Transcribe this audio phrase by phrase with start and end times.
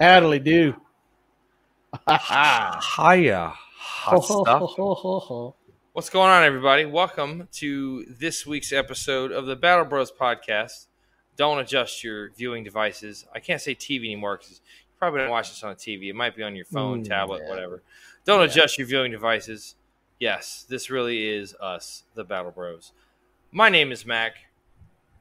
[0.00, 0.74] Howdy do.
[2.08, 5.54] Hiya, hot stuff.
[5.92, 6.86] What's going on, everybody?
[6.86, 10.86] Welcome to this week's episode of the Battle Bros podcast.
[11.36, 13.26] Don't adjust your viewing devices.
[13.34, 16.08] I can't say TV anymore because you probably don't watch this on a TV.
[16.08, 17.50] It might be on your phone, Mm, tablet, yeah.
[17.50, 17.82] whatever.
[18.24, 18.46] Don't Yeah.
[18.46, 19.74] adjust your viewing devices.
[20.18, 22.92] Yes, this really is us, the Battle Bros.
[23.52, 24.36] My name is Mac.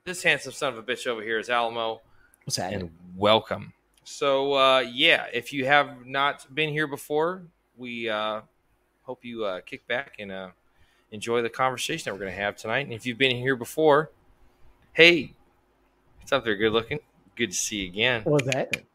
[0.06, 2.02] This handsome son of a bitch over here is Alamo
[2.46, 2.72] What's that?
[2.74, 3.74] and welcome.
[4.10, 7.44] So uh, yeah, if you have not been here before,
[7.78, 8.42] we uh,
[9.04, 10.50] hope you uh, kick back and uh,
[11.12, 12.86] enjoy the conversation that we're going to have tonight.
[12.86, 14.10] And if you've been here before,
[14.94, 15.34] hey,
[16.18, 16.56] what's up there?
[16.56, 17.00] Good looking.
[17.36, 18.24] Good to see you again.
[18.24, 18.88] What's happening?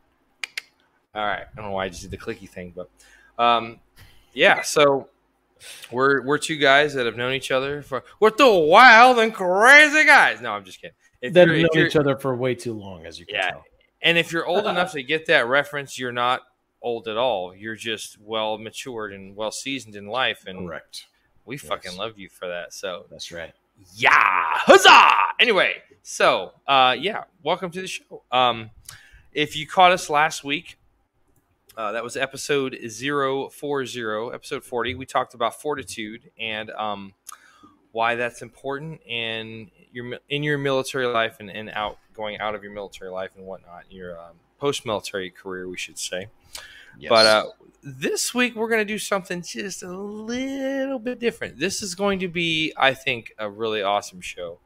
[1.15, 1.45] All right.
[1.45, 2.91] I don't know why I just did the clicky thing, but
[3.39, 3.78] um,
[4.33, 4.62] yeah.
[4.62, 5.09] So
[5.93, 10.05] we're we're two guys that have known each other for we're two wild and crazy
[10.05, 10.41] guys.
[10.41, 10.97] No, I'm just kidding.
[11.23, 13.51] If They've known each other for way too long, as you can Yeah.
[13.51, 13.65] tell.
[14.05, 16.42] And if you're old enough to get that reference, you're not
[16.83, 17.55] old at all.
[17.55, 21.06] You're just well matured and well seasoned in life, and Correct.
[21.47, 21.64] we Yes.
[21.64, 22.72] fucking love you for that.
[22.75, 23.52] So That's right.
[23.97, 25.34] yeah, huzzah!
[25.41, 28.22] Anyway, so uh, yeah, welcome to the show.
[28.30, 28.70] Um,
[29.32, 30.77] if you caught us last week,
[31.77, 34.94] uh, that was episode 040, episode 40.
[34.94, 37.14] We talked about fortitude and um,
[37.91, 42.62] why that's important in your in your military life and, and out going out of
[42.62, 46.28] your military life and whatnot, your um, post military career, we should say.
[47.09, 47.45] But uh,
[47.83, 51.59] this week we're going to do something just a little bit different.
[51.59, 54.59] This is going to be, I think, a really awesome show.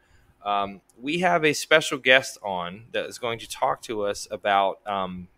[0.45, 4.81] Um, we have a special guest on that is going to talk to us about
[4.87, 5.29] um,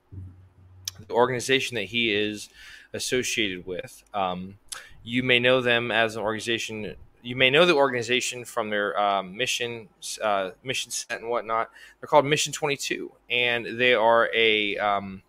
[1.06, 2.48] the organization that he is
[2.92, 4.02] associated with.
[4.12, 4.58] Um,
[5.02, 6.96] you may know them as an organization.
[7.22, 9.88] You may know the organization from their um, mission,
[10.22, 11.70] uh, mission set and whatnot.
[12.00, 15.22] They're called Mission Twenty Two, and they are a um,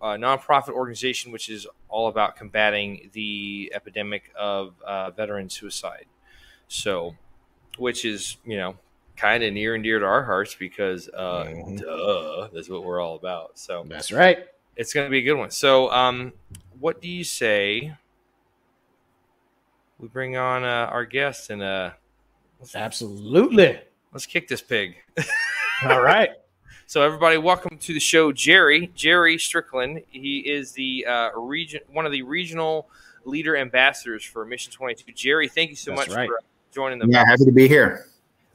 [0.00, 6.04] a nonprofit organization which is all about combating the epidemic of uh, veteran suicide.
[6.68, 7.16] So,
[7.78, 8.76] which is you know
[9.16, 11.80] kind of near and dear to our hearts because uh, Mhm.
[11.80, 13.58] duh, that's what we're all about.
[13.58, 14.46] So That's right.
[14.76, 15.50] it's going to be a good one.
[15.50, 16.32] So, um,
[16.78, 17.94] what do you say?
[19.98, 21.90] We bring on uh, our guest and uh,
[22.60, 23.80] let's, Absolutely.
[24.12, 24.94] let's kick this pig.
[25.84, 26.30] All right.
[26.86, 28.92] So, everybody, welcome to the show, Jerry.
[28.94, 30.02] Jerry Strickland.
[30.08, 32.88] He is the uh, region, one of the regional
[33.24, 35.12] leader ambassadors for Mission Twenty Two.
[35.12, 36.28] Jerry, thank you so That's much right.
[36.28, 36.38] for
[36.72, 38.06] joining the Yeah, happy to be here.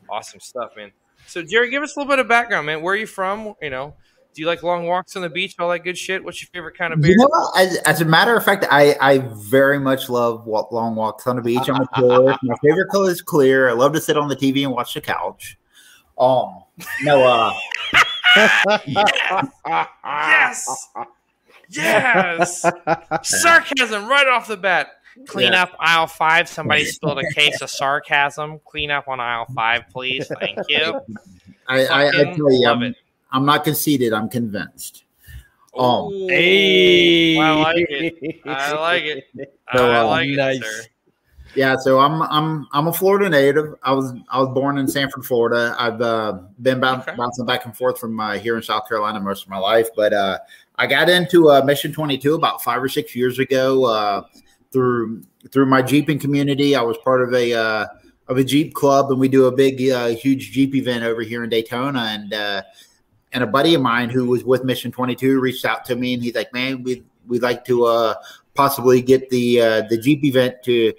[0.10, 0.92] awesome stuff, man.
[1.28, 2.82] So, Jerry, give us a little bit of background, man.
[2.82, 3.54] Where are you from?
[3.62, 3.96] You know,
[4.34, 6.24] do you like long walks on the beach, all that good shit?
[6.24, 7.12] What's your favorite kind of beer?
[7.12, 10.96] You know, as, as a matter of fact, I, I very much love walk, long
[10.96, 11.70] walks on the beach.
[11.70, 12.40] I'm a tourist.
[12.44, 13.70] My favorite color is clear.
[13.70, 15.58] I love to sit on the TV and watch the couch.
[16.18, 16.64] Um,
[17.02, 17.54] no, uh,
[18.86, 20.88] yes,
[21.70, 22.66] yes.
[23.24, 24.88] Sarcasm right off the bat.
[25.28, 25.64] Clean Yeah.
[25.64, 26.50] up aisle five.
[26.50, 28.60] Somebody spilled a case of sarcasm.
[28.66, 30.32] Clean up on aisle five, please.
[30.40, 31.00] Thank you.
[31.68, 32.96] I, I, I tell you, love I'm, it.
[33.34, 34.14] I'm not conceited.
[34.14, 35.04] I'm convinced.
[35.78, 37.38] Um, Hey.
[37.40, 38.42] I like it.
[38.46, 39.26] I like it.
[39.76, 40.62] So, I uh, like it, nice.
[40.62, 40.84] sir.
[41.56, 43.76] Yeah, so I'm I'm I'm a Florida native.
[43.84, 45.76] I was I was born in Sanford, Florida.
[45.78, 47.14] I've uh, been boun- Okay.
[47.16, 50.14] bouncing back and forth from uh, here in South Carolina most of my life, but
[50.14, 50.40] uh,
[50.78, 54.24] I got into uh, Mission 22 about five or six years ago uh,
[54.72, 55.22] through
[55.52, 56.76] through my Jeeping community.
[56.76, 57.86] I was part of a uh,
[58.30, 61.44] of a Jeep club, and we do a big, uh, huge Jeep event over here
[61.44, 62.00] in Daytona.
[62.00, 62.64] And uh,
[63.34, 66.24] and a buddy of mine who was with Mission 22 reached out to me, and
[66.24, 68.16] he's like, "Man, we we'd like to uh,
[68.54, 70.94] possibly get the uh, the Jeep event to."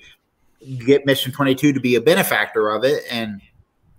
[0.87, 3.03] get Mission 22 to be a benefactor of it.
[3.11, 3.41] And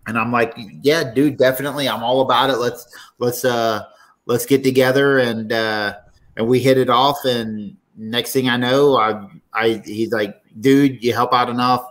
[0.07, 1.87] and I'm like yeah dude definitely.
[1.87, 2.57] I'm all about it.
[2.57, 2.87] Let's
[3.19, 3.83] let's uh
[4.25, 5.95] let's get together and uh
[6.37, 7.17] and we hit it off.
[7.25, 11.85] And next thing I know I I he's like dude you help out enough.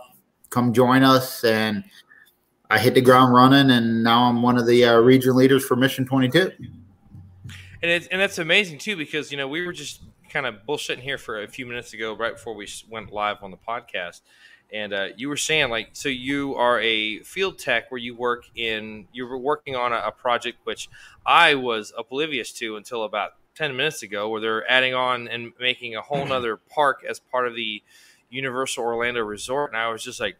[0.49, 1.43] Come join us.
[1.43, 1.83] And
[2.69, 5.75] I hit the ground running and now I'm one of the uh, region leaders for
[5.75, 6.51] Mission 22
[7.81, 10.99] And it's and that's amazing too because you know we were just kind of bullshitting
[10.99, 14.21] here for a few minutes ago right before we went live on the podcast,
[14.73, 18.45] and uh, you were saying like so you are a field tech where you work
[18.55, 20.89] in you were working on a, a project which
[21.25, 25.95] I was oblivious to until about ten minutes ago where they're adding on and making
[25.95, 27.83] a whole nother park as part of the
[28.29, 30.37] Universal Orlando Resort, and I was just like,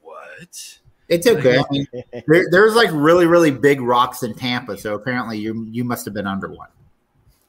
[0.00, 0.78] what?
[1.08, 1.86] It's okay I mean,
[2.26, 6.14] there, there's like really really big rocks in Tampa so apparently you you must have
[6.14, 6.68] been under one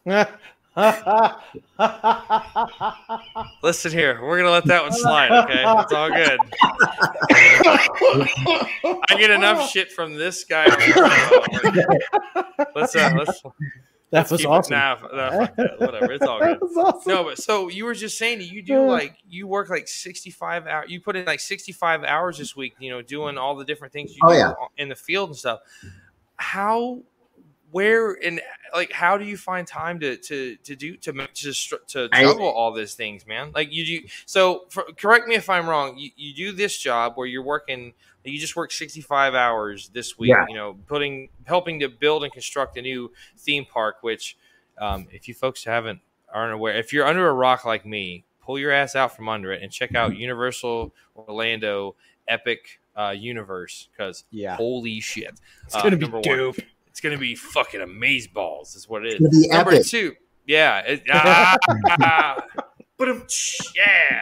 [3.63, 5.31] Listen here, we're gonna let that one slide.
[5.31, 6.39] Okay, it's all good.
[9.09, 10.67] I get enough shit from this guy.
[12.75, 13.41] let's uh, let's
[14.11, 14.71] That Let's was keep it- awesome.
[14.77, 16.11] Nah, nah, fuck whatever.
[16.13, 16.57] It's all good.
[16.77, 17.11] awesome.
[17.13, 20.65] No, but so you were just saying you do like you work like sixty five
[20.65, 20.89] hours.
[20.89, 22.75] You put in like sixty five hours this week.
[22.79, 24.53] You know, doing all the different things you Oh, do yeah.
[24.77, 25.59] in the field and stuff.
[26.37, 26.99] How,
[27.71, 28.39] where, and
[28.73, 32.07] like, how do you find time to to to do to ma- to str- to
[32.13, 33.51] I- juggle all these things, man?
[33.53, 34.07] Like you do.
[34.25, 35.97] So for, correct me if I'm wrong.
[35.97, 37.93] You, you do this job where you're working.
[38.27, 40.29] You just work 65 hours this week.
[40.29, 40.45] Yeah.
[40.47, 44.37] You know, putting helping to build and construct a new theme park, which
[44.77, 45.99] um, if you folks haven't
[46.33, 49.51] aren't aware, if you're under a rock like me, pull your ass out from under
[49.51, 51.95] it and check out Universal Orlando
[52.27, 54.55] Epic uh, Universe because Yeah.
[54.55, 55.31] holy shit,
[55.65, 56.37] It's Uh, gonna be number one.
[56.37, 56.57] dope.
[56.87, 58.75] it's gonna be fucking amaze balls.
[58.75, 59.85] Is what it It's be Number epic.
[59.87, 60.15] two,
[60.45, 61.57] yeah, it, ah,
[62.97, 63.23] but um,
[63.75, 64.21] yeah.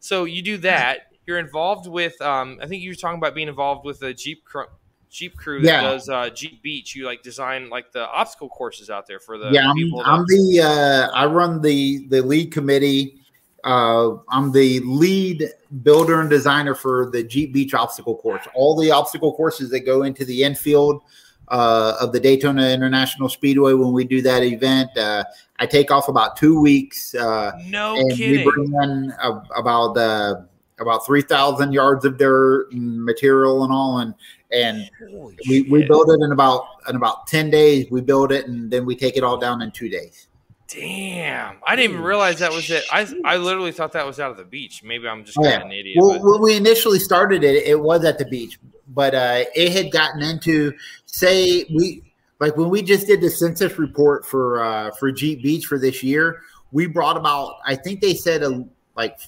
[0.00, 1.11] So you do that.
[1.26, 2.20] You're involved with.
[2.20, 4.44] Um, I think you were talking about being involved with a Jeep.
[4.44, 4.70] Cr-
[5.10, 5.82] Jeep crew that Yeah.
[5.82, 6.96] does uh, Jeep Beach.
[6.96, 10.02] You like design like the obstacle courses out there for the yeah, I'm, people.
[10.04, 13.18] I'm the uh, I run the the lead committee.
[13.62, 15.50] Uh, I'm the lead
[15.82, 18.42] builder and designer for the Jeep Beach obstacle course.
[18.54, 21.02] All the obstacle courses that go into the infield
[21.48, 24.96] uh, of the Daytona International Speedway when we do that event.
[24.96, 25.24] Uh,
[25.58, 28.50] I take off about two weeks, uh, no and we kidding.
[28.50, 29.12] bring in
[29.54, 30.36] about uh,
[30.80, 34.14] about three thousand yards of dirt and material and all, and
[34.50, 38.46] and Holy we, we build it in about in about 10 days we build it
[38.48, 40.28] and then we take it all down in two days
[40.68, 42.84] Damn, I didn't even realize that was it.
[42.90, 44.82] I I literally thought that was out of the beach.
[44.82, 45.60] Maybe I'm just Oh, yeah.
[45.60, 45.98] an idiot.
[46.00, 48.58] well but- when we initially started it it was at the beach
[48.88, 50.72] but uh it had gotten into
[51.06, 52.02] say we
[52.40, 56.02] like when we just did the census report for uh for jeep beach for this
[56.02, 56.40] year
[56.72, 58.64] we brought about i think they said a
[58.96, 59.18] like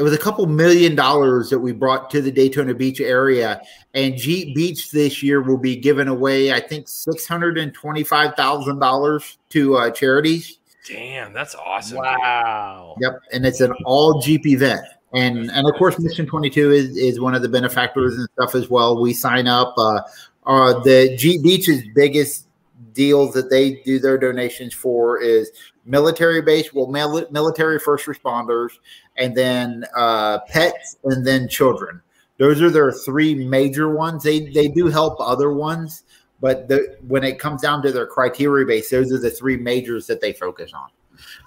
[0.00, 3.60] it was a couple million dollars that we brought to the Daytona Beach area,
[3.92, 8.34] and Jeep Beach this year will be giving away, I think, six hundred and twenty-five
[8.34, 10.58] thousand dollars to uh, charities.
[10.88, 11.98] Damn, that's awesome.
[11.98, 12.96] Wow.
[12.98, 14.80] Yep, and it's an all Jeep event,
[15.12, 18.54] and and of course, Mission Twenty Two is is one of the benefactors and stuff
[18.54, 18.98] as well.
[18.98, 19.74] We sign up.
[19.76, 20.00] Uh,
[20.46, 22.46] uh, the Jeep Beach's biggest
[22.94, 25.50] deals that they do their donations for is
[25.90, 28.70] military base, well, mil- military first responders,
[29.16, 32.00] and then uh, pets, and then children.
[32.38, 34.22] Those are their three major ones.
[34.22, 36.04] They they do help other ones,
[36.40, 40.06] but the, when it comes down to their criteria base, those are the three majors
[40.06, 40.88] that they focus on.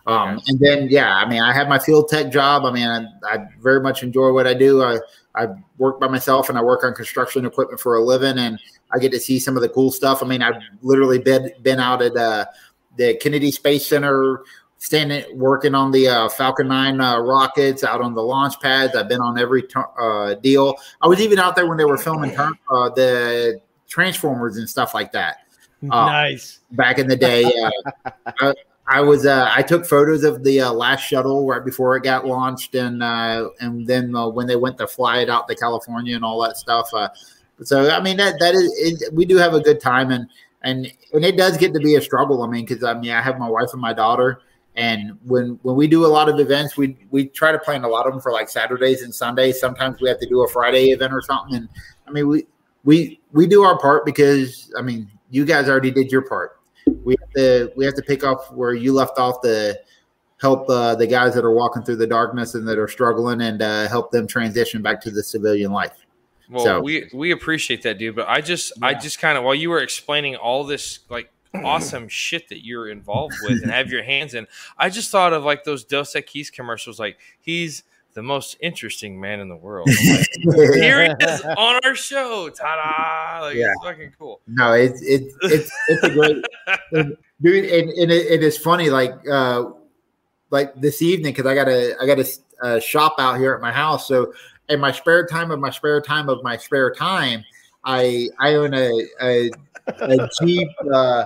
[0.05, 2.63] Um, and then, yeah, I mean, I have my field tech job.
[2.63, 4.83] I mean, I, I very much enjoy what I do.
[4.83, 4.99] I,
[5.35, 5.47] I
[5.79, 8.59] work by myself and I work on construction equipment for a living, and
[8.91, 10.21] I get to see some of the cool stuff.
[10.21, 12.45] I mean, I've literally been been out at uh,
[12.97, 14.43] the Kennedy Space Center,
[14.77, 18.95] standing working on the uh, Falcon Nine uh, rockets, out on the launch pads.
[18.95, 20.75] I've been on every t- uh, deal.
[21.01, 25.11] I was even out there when they were filming uh, the Transformers and stuff like
[25.11, 25.37] that
[25.83, 26.61] Uh, nice.
[26.71, 27.43] back in the day.
[27.43, 28.53] Uh, I,
[28.87, 32.25] I was uh, I took photos of the uh, last shuttle right before it got
[32.25, 36.15] launched, and uh, and then uh, when they went to fly it out to California
[36.15, 36.89] and all that stuff.
[36.93, 37.09] Uh,
[37.63, 40.27] so I mean that that is it, we do have a good time, and
[40.63, 42.43] and and it does get to be a struggle.
[42.43, 44.41] I mean, because I mean I have my wife and my daughter.
[44.75, 47.87] And when when we do a lot of events, we we try to plan a
[47.87, 49.59] lot of them for like Saturdays and Sundays.
[49.59, 51.55] Sometimes we have to do a Friday event or something.
[51.55, 51.69] And
[52.07, 52.47] I mean, we
[52.83, 56.59] we we do our part because I mean, you guys already did your part.
[57.03, 59.79] We have to we have to pick up where you left off to
[60.41, 63.61] help uh, the guys that are walking through the darkness and that are struggling, and
[63.61, 66.02] uh, help them transition back to the civilian life.
[66.49, 68.15] Well, So- we we appreciate that, dude.
[68.15, 72.07] But I just I just kind of while you were explaining all this like awesome
[72.09, 74.47] shit that you're involved with and have your hands in,
[74.77, 76.99] I just thought of like those Dos Equis commercials.
[76.99, 77.83] Like he's
[78.13, 79.87] the most interesting man in the world.
[79.87, 80.27] Like,
[80.75, 82.49] Here he is on our show.
[82.49, 82.75] Ta
[83.39, 83.45] da!
[83.45, 83.71] Like Yeah.
[83.75, 84.39] it's fucking cool.
[84.47, 86.45] No, it's it's it's it's a great
[87.41, 88.89] dude, and, and it, it is funny.
[88.91, 89.65] Like uh,
[90.51, 92.27] like this evening because I got a I got a,
[92.63, 94.07] a shop out here at my house.
[94.07, 94.31] So
[94.73, 97.45] in my spare time of my spare time of my spare time,
[97.83, 99.51] I I own a a,
[100.01, 101.25] a Jeep uh,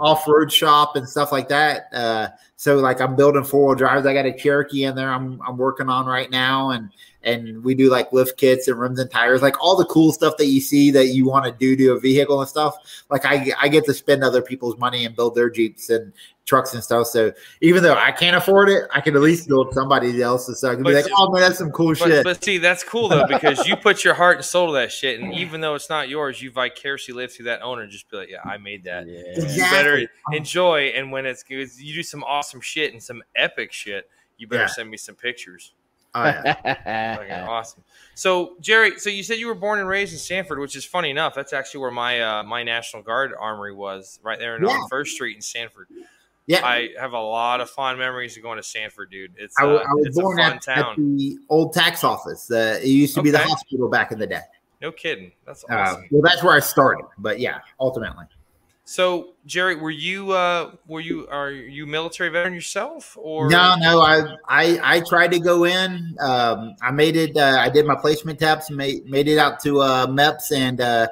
[0.00, 1.92] off road shop and stuff like that.
[1.92, 4.06] Uh, so like I'm building four wheel drives.
[4.06, 5.12] I got a Cherokee in there.
[5.12, 6.90] I'm I'm working on right now, and
[7.24, 10.36] and we do like lift kits and rims and tires, like all the cool stuff
[10.38, 12.76] that you see that you want to do to a vehicle and stuff.
[13.10, 16.12] Like I I get to spend other people's money and build their Jeeps and
[16.46, 17.06] trucks and stuff.
[17.06, 20.60] So even though I can't afford it, I can at least build somebody else's.
[20.60, 22.24] So I can be like, oh man, that's some cool But, shit.
[22.24, 25.20] but see, that's cool though because you put your heart and soul to that shit,
[25.20, 27.82] and even though it's not yours, you vicariously live through that owner.
[27.82, 29.06] and Just be like, yeah, I made that.
[29.08, 29.22] Yeah.
[29.38, 30.88] you better enjoy.
[30.94, 34.10] And when it's good, you do some awesome shit and some epic shit.
[34.36, 34.68] You better Yeah.
[34.68, 35.72] send me some pictures.
[36.14, 37.16] Oh, yeah.
[37.16, 37.82] Fucking awesome.
[38.14, 41.10] So Jerry, so you said you were born and raised in Sanford, which is funny
[41.10, 41.34] enough.
[41.34, 44.68] That's actually where my uh, my National Guard armory was, right there Yeah.
[44.70, 45.88] on First Street in Sanford.
[46.46, 46.64] yeah.
[46.64, 49.32] I have a lot of fond memories of going to Sanford, dude.
[49.36, 51.16] It's I, uh, I was it's a born fun at, at town.
[51.16, 52.48] the old tax office.
[52.50, 54.42] Uh, it used to be the hospital back in the day.
[54.80, 55.32] No kidding.
[55.46, 56.08] That's Uh, awesome.
[56.12, 57.06] well, that's where I started.
[57.18, 58.26] But yeah, ultimately.
[58.84, 64.00] So Jerry, were you uh, were you are you military veteran yourself or No, no,
[64.00, 66.14] I, I, I tried to go in.
[66.20, 67.34] Um, I made it.
[67.34, 68.70] Uh, I did my placement taps.
[68.70, 71.08] made made it out to uh, MEPS, and uh,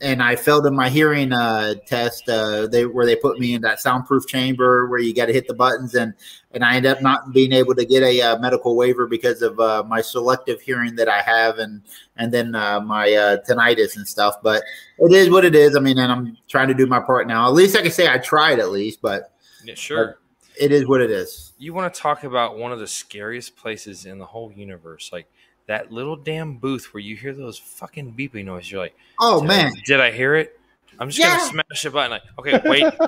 [0.00, 2.28] and I failed in my hearing uh, test.
[2.28, 5.46] Uh, they where they put me in that soundproof chamber where you got to hit
[5.46, 6.14] the buttons, and
[6.52, 9.58] and I ended up not being able to get a uh, medical waiver because of
[9.60, 11.80] uh, my selective hearing that I have, and
[12.16, 14.36] and then uh, my uh, tinnitus and stuff.
[14.42, 14.62] But
[14.98, 15.76] it is what it is.
[15.76, 17.46] I mean, and I'm trying to do my part now.
[17.46, 19.32] At least I can say I tried at least, but
[19.64, 20.18] Yeah, sure.
[20.58, 21.52] it is what it is.
[21.58, 25.28] You want to talk about one of the scariest places in the whole universe, like
[25.66, 28.70] that little damn booth where you hear those fucking beeping noises.
[28.70, 29.66] You're like, Oh did man.
[29.66, 30.58] I, did I hear it?
[30.98, 31.36] I'm just Yeah.
[31.38, 32.10] gonna smash a button.
[32.10, 32.84] Like, okay, wait,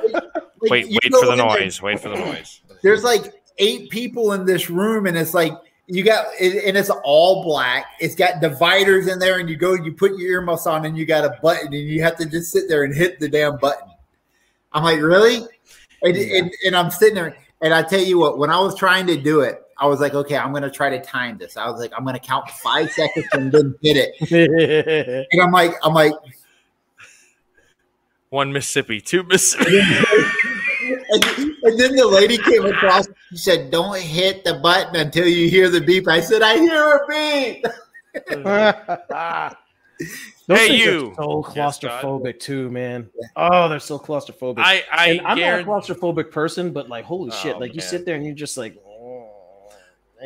[0.62, 1.82] Like, wait, wait for the there, noise.
[1.82, 2.60] Wait for the noise.
[2.82, 5.52] There's like eight people in this room, and it's like
[5.86, 7.86] you got, it, and it's all black.
[8.00, 11.06] It's got dividers in there, and you go, you put your earmuffs on, and you
[11.06, 13.88] got a button, and you have to just sit there and hit the damn button.
[14.72, 15.42] I'm like, really?
[16.02, 19.06] And, and, and I'm sitting there, and I tell you what, when I was trying
[19.06, 21.56] to do it, I was like, okay, I'm gonna try to time this.
[21.56, 25.26] I was like, I'm gonna count five seconds and then hit it.
[25.32, 26.12] And I'm like, I'm like,
[28.30, 29.78] One Mississippi, two Mississippi.
[31.10, 31.24] and,
[31.62, 33.06] and then the lady came across.
[33.30, 36.96] She said, "Don't hit the button until you hear the beep." I said, "I hear
[36.96, 37.66] a beep."
[40.48, 41.12] Those Hey, things are you.
[41.16, 43.08] so Yes, claustrophobic too, man.
[43.34, 44.58] Oh, they're so claustrophobic.
[44.58, 45.68] I I and I'm guarantee.
[45.70, 47.58] not a claustrophobic person, but like, holy Oh, shit!
[47.58, 48.85] Like you sit there and you're just like, and you're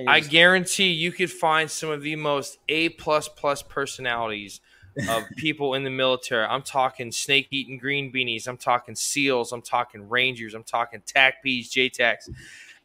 [0.06, 4.60] I guarantee you could find some of the most A plus plus personalities
[5.08, 6.44] of people in the military.
[6.44, 8.46] I'm talking snake eating green beanies.
[8.46, 9.52] I'm talking SEALs.
[9.52, 10.54] I'm talking Rangers.
[10.54, 12.30] I'm talking TACPs, JTACs.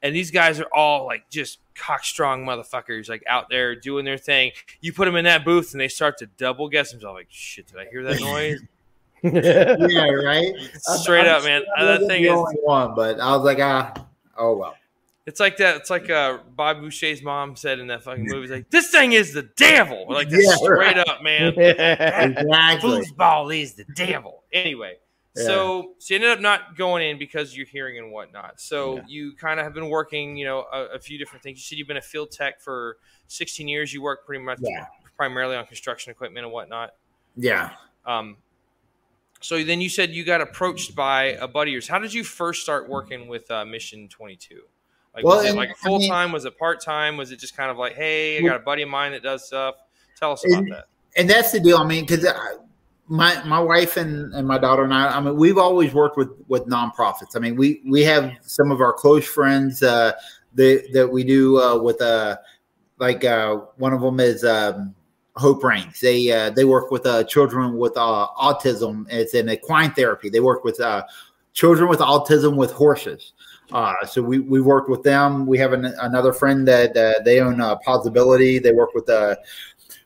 [0.02, 4.52] And these guys are all like just cockstrong motherfuckers, like out there doing their thing.
[4.82, 7.68] You put them in that booth and they start to double guess themselves, like, shit,
[7.68, 8.62] did I hear that noise?
[9.24, 10.54] yeah, right.
[10.80, 11.62] Straight I'm up, man.
[11.62, 13.94] sure I That thing the is, only one, but I was like, ah,
[14.38, 14.76] oh well.
[15.26, 15.78] It's like that.
[15.78, 18.44] It's like uh, Bob Boucher's mom said in that fucking movie.
[18.44, 20.06] It's like, this thing is the devil.
[20.10, 21.54] Like, that's Yeah, straight up, man.
[21.58, 22.90] Exactly.
[22.90, 24.44] foosball is the devil.
[24.54, 24.98] Anyway,
[25.36, 25.44] Yeah.
[25.44, 28.60] so so you ended up not going in because you're hearing and whatnot.
[28.62, 29.04] So Yeah.
[29.08, 31.58] you kind of have been working, you know, a, a few different things.
[31.58, 33.94] You said you've been a field tech for 16 years.
[33.94, 34.86] You work pretty much Yeah.
[35.18, 36.94] primarily on construction equipment and whatnot.
[37.36, 37.72] Yeah.
[38.06, 38.38] Um,
[39.42, 41.88] so then you said you got approached by a buddy of yours.
[41.88, 44.62] How did you first start working with uh, Mission 22?
[45.16, 46.32] Like, Well, was it like I full mean- time?
[46.32, 47.16] was it part time?
[47.18, 49.48] Was it just kind of like, hey, I got a buddy of mine that does
[49.48, 49.76] stuff?
[50.20, 50.86] Tell us about And- that.
[51.16, 51.78] and that's the deal.
[51.78, 52.26] I mean, because
[53.08, 56.30] my my wife and, and my daughter and I, I mean, we've always worked with
[56.48, 57.36] with nonprofits.
[57.36, 60.14] I mean, we we have some of our close friends uh,
[60.56, 62.38] that that we do uh, with uh,
[63.00, 64.96] like uh, one of them is um,
[65.36, 66.00] Hope Reigns.
[66.00, 69.06] They uh, they work with uh, children with uh, autism.
[69.10, 70.30] It's an equine therapy.
[70.30, 71.04] They work with uh,
[71.54, 73.34] children with autism with horses.
[73.72, 75.46] Uh, so we we worked with them.
[75.46, 78.60] We have an, another friend that uh, they own uh, Possibility.
[78.60, 79.36] They work with uh,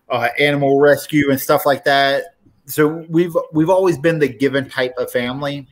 [0.09, 2.35] uh, animal rescue and stuff like that.
[2.65, 5.67] So we've we've always been the given type of family,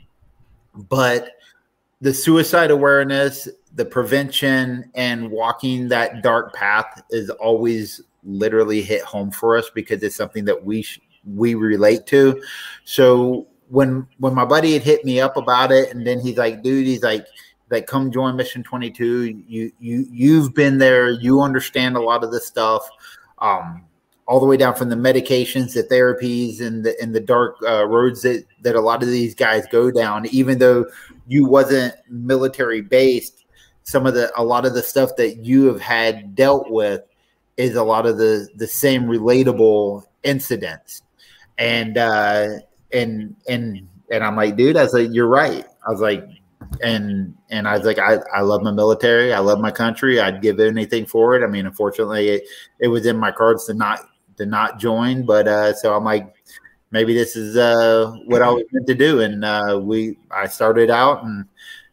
[0.89, 1.32] but
[2.01, 9.32] the suicide awareness, the prevention, and walking that dark path is always literally hit home
[9.32, 12.41] for us because it's something that we sh- we relate to.
[12.84, 16.62] So when when my buddy had hit me up about it, and then he's like,
[16.63, 17.25] "Dude," he's like,
[17.69, 19.25] "Like, come join Mission Twenty Two.
[19.47, 21.09] You you you've been there.
[21.09, 22.88] You understand a lot of this stuff."
[23.39, 23.83] Um,
[24.27, 27.86] all the way down from the medications, the therapies, and the and the dark uh,
[27.86, 30.25] roads that that a lot of these guys go down.
[30.27, 30.86] Even though
[31.27, 33.45] you wasn't military based,
[33.83, 37.01] some of the a lot of the stuff that you have had dealt with
[37.55, 41.01] is a lot of the the same relatable incidents.
[41.57, 42.59] And uh,
[42.91, 45.65] and and and I'm like, dude, I was like, you're right.
[45.88, 46.27] I was like,
[46.81, 49.33] and and I was like, I, I love my military.
[49.33, 50.19] I love my country.
[50.19, 51.43] I'd give anything for it.
[51.43, 52.43] I mean, unfortunately, it,
[52.79, 54.01] it was in my cards to not
[54.38, 56.36] to not join, but uh, so I'm like,
[56.91, 59.21] maybe this is uh, what I was meant to do.
[59.21, 61.45] And uh, we, I started out, and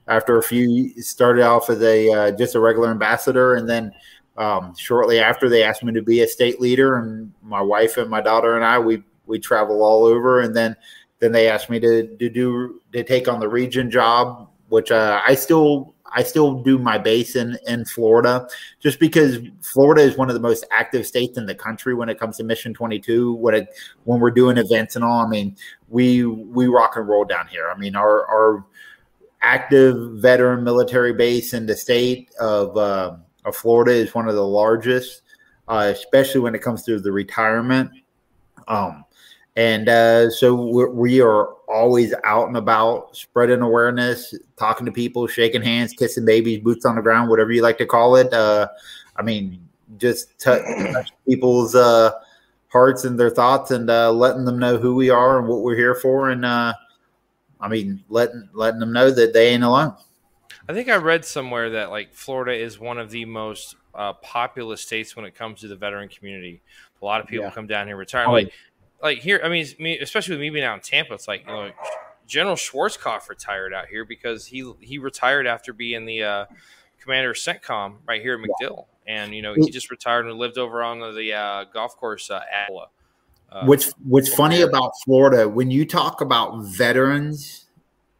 [0.08, 3.92] after a few, started off as a uh, just a regular ambassador, and then
[4.36, 8.10] um, shortly after, they asked me to be a state leader, and my wife and
[8.10, 10.76] my daughter and I, we we travel all over, and then
[11.20, 15.22] then they asked me to to do to take on the region job, which uh,
[15.24, 18.48] I still I still do my base in in Florida,
[18.80, 22.18] just because Florida is one of the most active states in the country when it
[22.18, 23.34] comes to Mission Twenty Two.
[23.34, 23.68] When it
[24.02, 25.56] when we're doing events and all, I mean,
[25.88, 27.70] we we rock and roll down here.
[27.70, 28.66] I mean, our our
[29.42, 33.14] active veteran military base in the state of uh,
[33.44, 35.22] of Florida is one of the largest,
[35.68, 37.92] uh, especially when it comes to the retirement.
[38.66, 39.04] Um,
[39.54, 45.26] and uh, so we're, we are always out and about, spreading awareness, talking to people,
[45.26, 48.32] shaking hands, kissing babies, boots on the ground, whatever you like to call it.
[48.32, 48.68] Uh,
[49.16, 49.66] I mean,
[49.98, 52.12] just touch, touch people's uh,
[52.68, 55.76] hearts and their thoughts, and uh, letting them know who we are and what we're
[55.76, 56.74] here for, and uh,
[57.60, 59.94] I mean, letting letting them know that they ain't alone.
[60.68, 64.80] I think I read somewhere that like Florida is one of the most uh, populous
[64.80, 66.62] states when it comes to the veteran community.
[67.00, 67.50] A lot of people Yeah.
[67.50, 68.26] come down here retire.
[68.26, 68.52] Oh, Like,
[69.02, 71.70] like here, I mean, especially with me being out in Tampa, it's like you know,
[72.26, 76.46] General Schwarzkopf retired out here because he he retired after being the uh,
[77.00, 80.58] commander of CENTCOM right here at MacDill, and you know he just retired and lived
[80.58, 82.40] over on the uh, golf course uh.
[83.52, 87.66] Uh, What's What's funny about Florida when you talk about veterans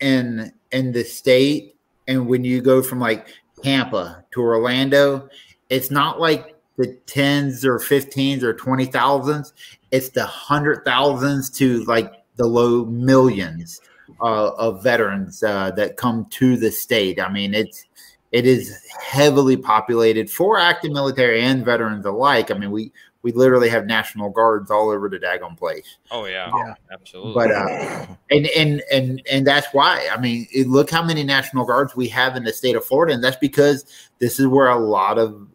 [0.00, 1.76] in in the state,
[2.07, 3.26] and when you go from like
[3.62, 5.28] Tampa to Orlando,
[5.71, 9.52] it's not like the tens or fifteens or twenty thousands.
[9.90, 13.81] It's the hundred thousands to like the low millions
[14.21, 17.21] uh, of veterans uh, that come to the state.
[17.21, 17.85] I mean, it's
[18.33, 22.50] it is heavily populated for active military and veterans alike.
[22.50, 25.97] I mean, we we literally have national guards all over the daggone place.
[26.11, 26.75] oh yeah, Yeah.
[26.93, 27.33] absolutely.
[27.35, 30.09] But uh, and and and and that's why.
[30.12, 33.25] I mean, look how many national guards we have in the state of Florida, and
[33.25, 33.87] that's because
[34.19, 35.49] this is where a lot of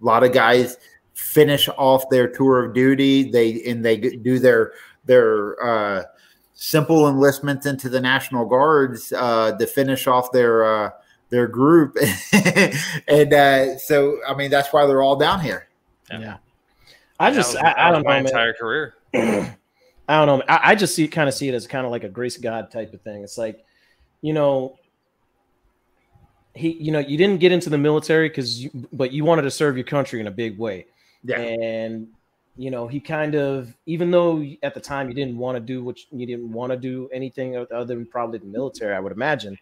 [0.00, 0.76] a lot of guys
[1.14, 3.30] finish off their tour of duty.
[3.30, 4.72] They and they do their
[5.04, 6.04] their uh,
[6.54, 10.90] simple enlistments into the national guards uh, to finish off their uh,
[11.30, 11.96] their group,
[13.08, 15.68] and uh, so I mean that's why they're all down here.
[16.10, 16.20] Yeah.
[16.20, 16.36] Yeah.
[17.20, 18.26] I just, was- I, I don't know, my man.
[18.26, 18.94] entire career.
[19.14, 20.42] I don't know.
[20.48, 22.70] I, I just see kind of see it as kind of like a grace God
[22.70, 23.22] type of thing.
[23.22, 23.64] It's like,
[24.22, 24.78] you know,
[26.58, 29.50] he, you know, you didn't get into the military because you, but you wanted to
[29.50, 30.86] serve your country in a big way.
[31.24, 32.08] Yeah, And
[32.56, 35.84] you know, he kind of, even though at the time you didn't want to do
[35.84, 39.12] what you, you didn't want to do anything other than probably the military, I would
[39.12, 39.56] imagine,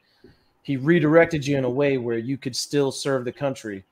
[0.62, 3.84] he redirected you in a way where you could still serve the country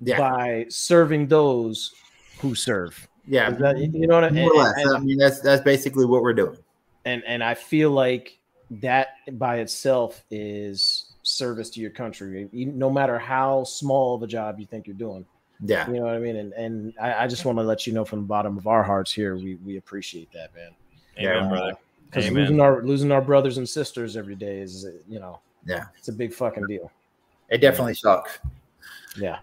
[0.00, 1.94] yeah, by serving those
[2.40, 3.08] who serve.
[3.26, 3.50] yeah.
[3.50, 4.62] That- you know what I More or mean?
[4.62, 4.86] less.
[4.94, 6.58] I mean, that's that's basically what we're doing.
[7.06, 8.38] and and I feel like
[8.82, 14.60] that by itself is service to your country, no matter how small of a job
[14.60, 15.26] you think you're doing.
[15.64, 16.36] Yeah, You know what I mean?
[16.36, 18.82] And and I, I just want to let you know from the bottom of our
[18.82, 20.70] hearts here, we we appreciate that, man.
[21.18, 21.48] Amen, Yeah.
[21.48, 21.72] brother.
[22.10, 25.86] Because losing our losing our brothers and sisters every day is you know Yeah.
[25.96, 26.90] it's a big fucking deal.
[27.48, 28.38] it definitely sucks.
[29.18, 29.38] Yeah,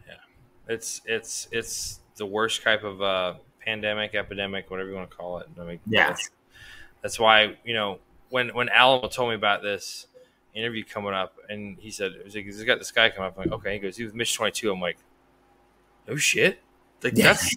[0.69, 3.33] It's it's it's the worst type of uh,
[3.65, 5.47] pandemic, epidemic, whatever you want to call it.
[5.59, 6.09] I mean, Yeah.
[6.09, 6.29] that's,
[7.01, 7.97] that's why you know
[8.29, 10.05] when when Alan told me about this
[10.53, 13.37] interview coming up, and he said, "It was like, he's got this guy coming up."
[13.37, 14.97] I'm like, okay, he goes, "He was Mission 22." I'm like,
[16.07, 16.59] "No shit,
[17.03, 17.33] like Yeah.
[17.33, 17.55] that's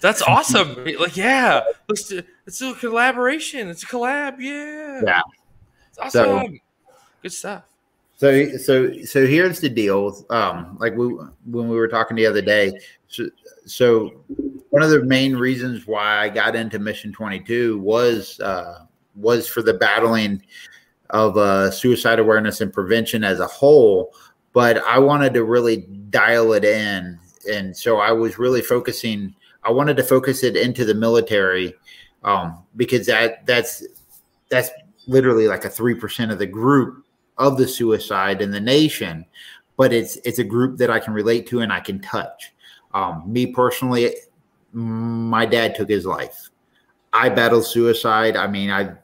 [0.00, 3.68] that's awesome." like, yeah, let's do, let's do a collaboration.
[3.68, 5.22] It's a collab, yeah, Yeah.
[5.88, 6.48] it's awesome, So-
[7.22, 7.62] good stuff.
[8.18, 10.24] So so so here's the deal.
[10.30, 12.72] Um, like we when we were talking the other day.
[13.08, 13.28] So,
[13.66, 14.24] so
[14.70, 19.60] one of the main reasons why I got into Mission 22 was uh, was for
[19.60, 20.42] the battling
[21.10, 24.12] of uh, suicide awareness and prevention as a whole.
[24.52, 27.18] But I wanted to really dial it in,
[27.50, 29.34] and so I was really focusing.
[29.62, 31.74] I wanted to focus it into the military
[32.24, 33.84] um, because that that's
[34.48, 34.70] that's
[35.06, 37.04] literally like a three percent of the group
[37.38, 39.26] of the suicide in the nation,
[39.76, 42.52] but it's it's a group that I can relate to and I can touch.
[42.94, 44.14] Um, me personally,
[44.72, 46.50] my dad took his life.
[47.12, 48.36] I battled suicide.
[48.36, 48.94] I mean, I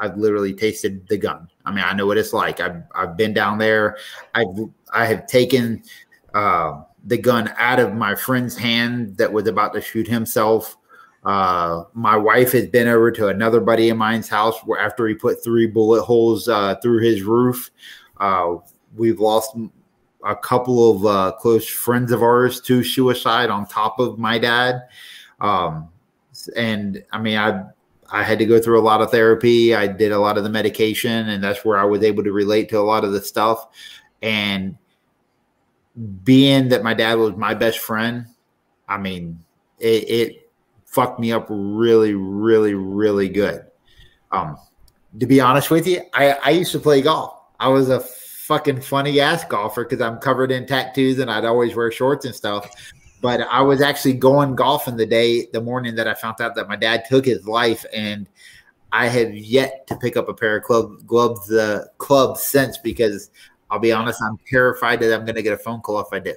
[0.00, 1.48] I've literally tasted the gun.
[1.64, 2.58] I mean, I know what it's like.
[2.58, 3.98] I've I've been down there.
[4.34, 4.46] I've
[4.92, 5.82] I have taken
[6.34, 10.76] uh, the gun out of my friend's hand that was about to shoot himself.
[11.22, 15.14] Uh, my wife has been over to another buddy of mine's house where after he
[15.14, 17.70] put three bullet holes uh, through his roof.
[18.18, 18.56] Uh,
[18.96, 19.54] we've lost
[20.24, 24.82] a couple of uh, close friends of ours to suicide on top of my dad.
[25.40, 25.88] Um,
[26.56, 27.64] and I mean, I
[28.10, 29.74] I had to go through a lot of therapy.
[29.74, 32.68] I did a lot of the medication, and that's where I was able to relate
[32.70, 33.68] to a lot of the stuff.
[34.22, 34.76] And
[36.24, 38.26] being that my dad was my best friend,
[38.88, 39.38] I mean,
[39.78, 40.50] it, it
[40.86, 43.64] fucked me up really, really, really good.
[44.32, 44.56] Um,
[45.18, 47.36] to be honest with you, I, I used to play golf.
[47.58, 51.76] I was a fucking funny ass golfer because I'm covered in tattoos and I'd always
[51.76, 52.68] wear shorts and stuff.
[53.20, 56.68] But I was actually going golfing the day, the morning that I found out that
[56.68, 58.26] my dad took his life, and
[58.92, 62.78] I have yet to pick up a pair of club, gloves, the uh, clubs since
[62.78, 63.30] because
[63.70, 66.18] I'll be honest, I'm terrified that I'm going to get a phone call if I
[66.18, 66.34] do.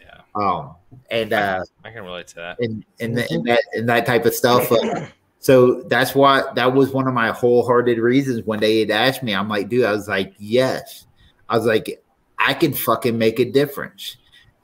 [0.00, 0.20] Yeah.
[0.34, 0.74] Um,
[1.10, 2.60] and uh, I can relate to that.
[2.60, 4.70] And and, and that and that type of stuff.
[4.72, 5.06] Uh,
[5.38, 9.34] so that's why that was one of my wholehearted reasons when they had asked me.
[9.34, 11.06] I'm like, dude, I was like, yes.
[11.48, 12.02] I was like,
[12.38, 14.16] I can fucking make a difference,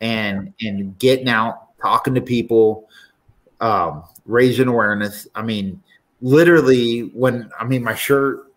[0.03, 2.91] and and getting out, talking to people,
[3.61, 5.27] um, raising awareness.
[5.35, 5.83] I mean,
[6.21, 8.53] literally, when I mean my shirt,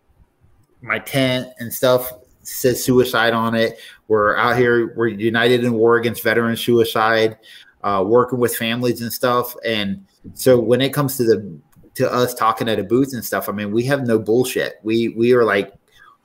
[0.82, 3.78] my tent and stuff says suicide on it.
[4.08, 4.94] We're out here.
[4.94, 7.38] We're united in war against veteran suicide,
[7.82, 9.54] uh, working with families and stuff.
[9.64, 10.04] And
[10.34, 11.58] so when it comes to the
[11.94, 14.74] to us talking at a booth and stuff, I mean, we have no bullshit.
[14.82, 15.72] We we are like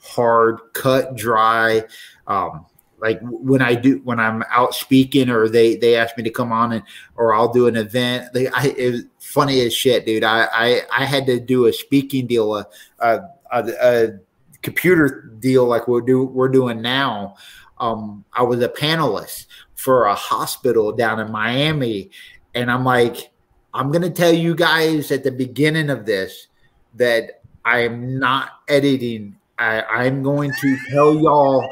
[0.01, 1.83] hard, cut, dry.
[2.25, 2.65] Um,
[3.01, 6.51] like when I do when I'm out speaking or they they ask me to come
[6.51, 6.83] on and
[7.15, 8.31] or I'll do an event.
[8.31, 10.23] They I it funny as shit, dude.
[10.23, 12.67] I I, I had to do a speaking deal, a,
[12.99, 14.19] a, a, a
[14.61, 17.35] computer deal like we're do we're doing now.
[17.79, 22.11] Um, I was a panelist for a hospital down in Miami,
[22.53, 23.31] and I'm like,
[23.73, 26.47] I'm gonna tell you guys at the beginning of this
[26.95, 29.37] that I am not editing.
[29.61, 31.63] I, I'm going to tell y'all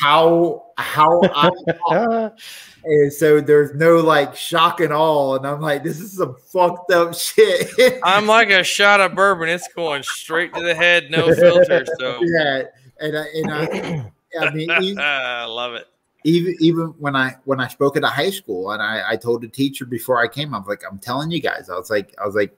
[0.00, 2.30] how how I
[2.84, 6.90] and so there's no like shock and all, and I'm like, this is some fucked
[6.90, 8.00] up shit.
[8.02, 11.86] I'm like a shot of bourbon; it's going straight to the head, no filter.
[11.98, 12.64] So yeah,
[12.98, 15.86] and I, and I, I mean, even, I love it.
[16.24, 19.42] Even even when I when I spoke at a high school, and I I told
[19.42, 22.12] the teacher before I came, I was like, I'm telling you guys, I was like,
[22.20, 22.56] I was like,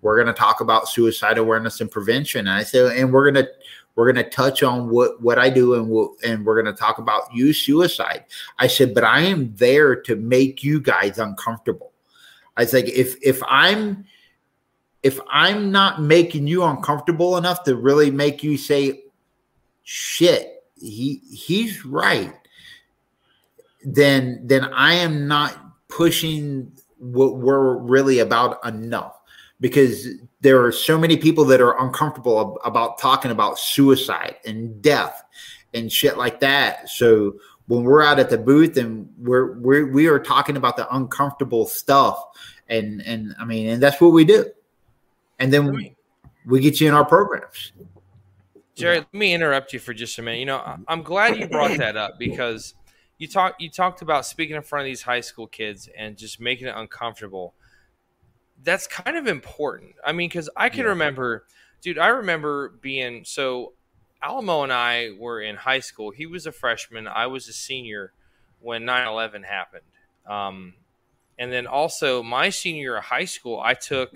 [0.00, 3.48] we're gonna talk about suicide awareness and prevention, and I said, and we're gonna
[3.96, 6.78] we're going to touch on what what I do and we'll, and we're going to
[6.78, 8.24] talk about you suicide.
[8.58, 11.92] I said, but I am there to make you guys uncomfortable.
[12.56, 14.04] I was like, if if I'm
[15.02, 19.04] if I'm not making you uncomfortable enough to really make you say,
[19.82, 22.34] shit, he he's right,
[23.82, 29.18] then then I am not pushing what we're really about enough
[29.60, 30.08] because
[30.46, 35.24] there are so many people that are uncomfortable about talking about suicide and death
[35.74, 36.88] and shit like that.
[36.88, 37.34] So
[37.66, 41.66] when we're out at the booth and we're we're we are talking about the uncomfortable
[41.66, 42.22] stuff
[42.68, 44.48] and and I mean and that's what we do.
[45.40, 45.96] And then we,
[46.46, 47.72] we get you in our programs.
[48.76, 50.38] Jerry, let me interrupt you for just a minute.
[50.38, 52.74] You know, I'm glad you brought that up because
[53.18, 56.40] you talked you talked about speaking in front of these high school kids and just
[56.40, 57.54] making it uncomfortable
[58.62, 59.94] that's kind of important.
[60.04, 60.90] I mean, because I can yeah.
[60.90, 61.44] remember,
[61.82, 63.72] dude, I remember being so.
[64.22, 66.10] Alamo and I were in high school.
[66.10, 67.06] He was a freshman.
[67.06, 68.12] I was a senior
[68.60, 69.84] when 9 11 happened.
[70.26, 70.74] Um,
[71.38, 74.14] and then also, my senior year of high school, I took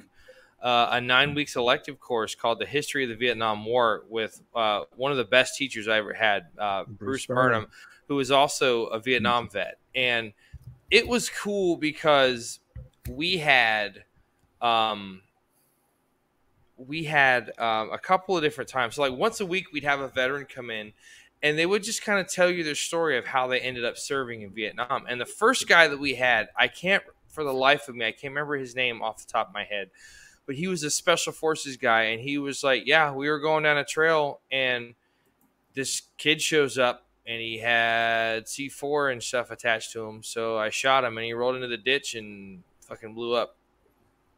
[0.63, 4.83] uh, a nine weeks elective course called The History of the Vietnam War with uh,
[4.97, 7.71] one of the best teachers I ever had, uh, Bruce, Bruce Burnham, Burnham,
[8.09, 9.79] who was also a Vietnam vet.
[9.95, 10.33] And
[10.91, 12.61] it was cool because
[13.09, 14.05] we had
[14.61, 15.23] um,
[16.77, 18.95] we had um, a couple of different times.
[18.95, 20.93] So like once a week, we'd have a veteran come in,
[21.43, 23.99] and they would just kind of tell you their story of how they ended up
[23.99, 25.05] serving in Vietnam.
[25.09, 28.13] And the first guy that we had, I can't for the life of me, I
[28.13, 29.91] can't remember his name off the top of my head,
[30.47, 33.65] but he was a special forces guy, and he was like, "Yeah, we were going
[33.65, 34.95] down a trail, and
[35.75, 40.23] this kid shows up." And he had C4 and stuff attached to him.
[40.25, 43.57] So I shot him and he rolled into the ditch and fucking blew up.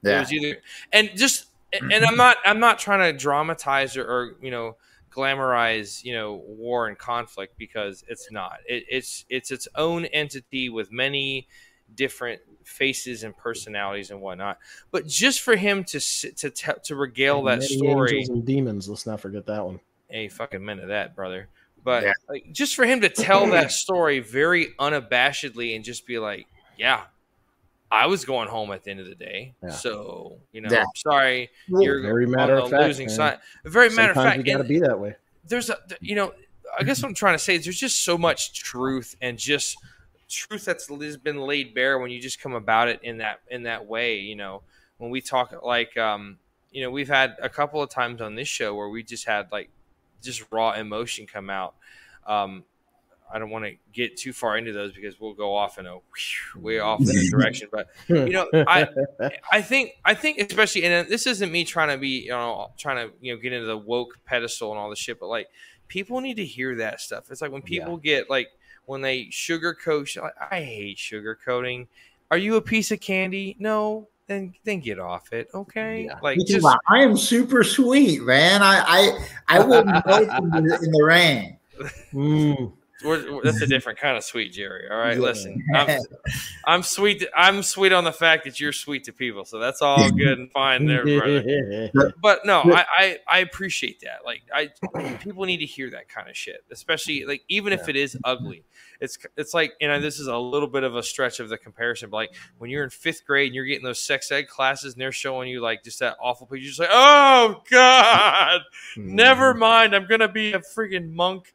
[0.03, 0.17] Yeah.
[0.17, 0.57] It was either
[0.93, 1.91] and just mm-hmm.
[1.91, 4.77] and I'm not I'm not trying to dramatize or, or you know
[5.11, 8.59] glamorize you know war and conflict because it's not.
[8.67, 11.49] It, it's it's its own entity with many
[11.95, 14.59] different faces and personalities and whatnot.
[14.91, 18.89] But just for him to to to, to regale and that story, angels and demons.
[18.89, 19.81] Let's not forget that one.
[20.11, 21.49] A fucking minute of that brother.
[21.85, 22.13] But yeah.
[22.29, 26.47] like, just for him to tell that story very unabashedly and just be like,
[26.79, 27.03] yeah,
[27.93, 29.53] I was going home at the end of the day.
[29.63, 29.69] Yeah.
[29.69, 30.85] So, you know, yeah.
[30.97, 33.39] sorry, you're very matter of fact, losing side.
[33.67, 35.15] Very Sometimes matter of fact, you got to be that way.
[35.47, 36.33] There's a, you know,
[36.79, 39.77] I guess what I'm trying to say is there's just so much truth and just
[40.31, 40.87] truth that's
[41.19, 44.17] been laid bare when you just come about it in that in that way.
[44.17, 44.63] You know,
[44.97, 46.39] when we talk like, um,
[46.71, 49.53] you know, we've had a couple of times on this show where we just had
[49.53, 49.69] like
[50.23, 51.75] just raw emotion come out.
[52.27, 52.65] Um,
[53.33, 55.99] I don't want to get too far into those because we'll go off in a
[56.57, 57.69] way off in a direction.
[57.73, 58.87] But you know, I
[59.51, 63.09] I think I think especially and this isn't me trying to be you know trying
[63.09, 65.49] to you know get into the woke pedestal and all this shit, but like
[65.89, 67.31] people need to hear that stuff.
[67.31, 68.19] It's like when people yeah.
[68.19, 68.49] get like
[68.87, 70.21] when they sugarcoat.
[70.21, 71.87] Like, I hate sugarcoating.
[72.31, 73.57] Are you a piece of candy?
[73.59, 76.05] No, then then get off it, okay?
[76.05, 76.19] Yeah.
[76.23, 78.63] Like just, I am super sweet, man.
[78.63, 78.83] I
[79.49, 81.59] I I wouldn't in, the, in the rain.
[82.13, 82.73] Mm.
[83.05, 84.89] We're, we're, that's a different kind of sweet, Jerry.
[84.91, 85.23] All right, yeah.
[85.23, 86.01] listen, I'm,
[86.65, 87.27] I'm sweet.
[87.37, 90.51] I'm sweet on the fact that you're sweet to people, so that's all good and
[90.51, 91.91] fine there, brother.
[92.23, 94.25] But no, I, I, I appreciate that.
[94.25, 94.71] Like, I
[95.19, 98.65] people need to hear that kind of shit, especially like even if it is ugly.
[99.01, 101.59] It's it's like you know this is a little bit of a stretch of the
[101.59, 104.95] comparison, but like when you're in fifth grade and you're getting those sex ed classes
[104.95, 108.61] and they're showing you like just that awful picture, you're just like, oh god,
[108.97, 111.53] never mind, I'm gonna be a freaking monk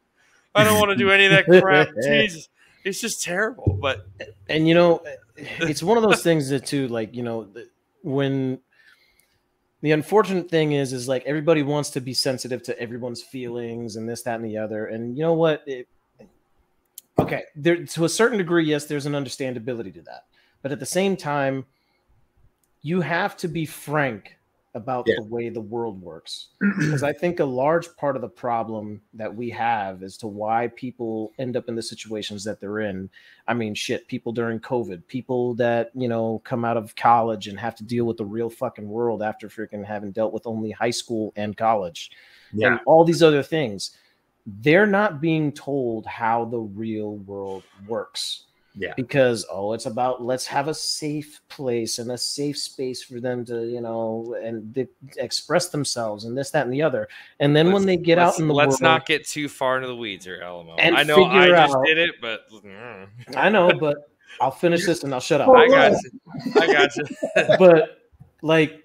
[0.54, 1.88] I don't want to do any of that crap.
[2.02, 2.48] Jesus,
[2.84, 3.78] it's just terrible.
[3.80, 4.06] But
[4.48, 5.02] and you know,
[5.36, 7.48] it's one of those things that too, like you know,
[8.02, 8.60] when
[9.80, 14.08] the unfortunate thing is, is like everybody wants to be sensitive to everyone's feelings and
[14.08, 14.86] this, that, and the other.
[14.86, 15.62] And you know what?
[15.66, 15.88] It,
[17.18, 20.24] okay, there to a certain degree, yes, there's an understandability to that,
[20.62, 21.64] but at the same time,
[22.82, 24.37] you have to be frank
[24.74, 25.14] about yeah.
[25.16, 29.34] the way the world works because i think a large part of the problem that
[29.34, 33.08] we have as to why people end up in the situations that they're in
[33.46, 37.58] i mean shit people during covid people that you know come out of college and
[37.58, 40.90] have to deal with the real fucking world after freaking having dealt with only high
[40.90, 42.10] school and college
[42.52, 42.68] yeah.
[42.68, 43.96] and all these other things
[44.60, 48.44] they're not being told how the real world works
[48.78, 48.94] yeah.
[48.96, 53.44] Because oh, it's about let's have a safe place and a safe space for them
[53.46, 54.86] to, you know, and
[55.16, 57.08] express themselves and this, that, and the other.
[57.40, 59.76] And then let's, when they get out in the let's world, not get too far
[59.76, 60.76] into the weeds here, Alamo.
[60.76, 63.08] And I know I just out, did it, but mm.
[63.36, 64.10] I know, but
[64.40, 65.48] I'll finish this and I'll shut up.
[65.48, 66.10] I got you.
[66.60, 67.04] I got you.
[67.58, 68.10] but
[68.42, 68.84] like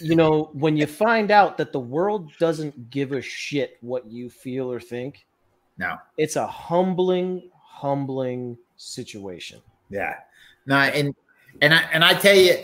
[0.00, 4.28] you know, when you find out that the world doesn't give a shit what you
[4.30, 5.26] feel or think,
[5.76, 9.60] no, it's a humbling, humbling situation.
[9.90, 10.14] Yeah.
[10.66, 11.14] No, and
[11.60, 12.54] and I and I tell you,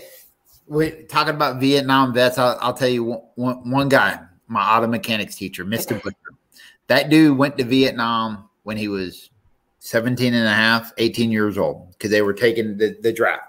[0.66, 2.38] we talking about Vietnam vets.
[2.38, 6.03] I'll, I'll tell you one, one guy, my auto mechanics teacher, Mr.
[6.03, 6.16] Butcher.
[6.87, 9.31] That dude went to Vietnam when he was
[9.81, 13.44] 17 and a half, 18 years old, because they were taking the, the draft.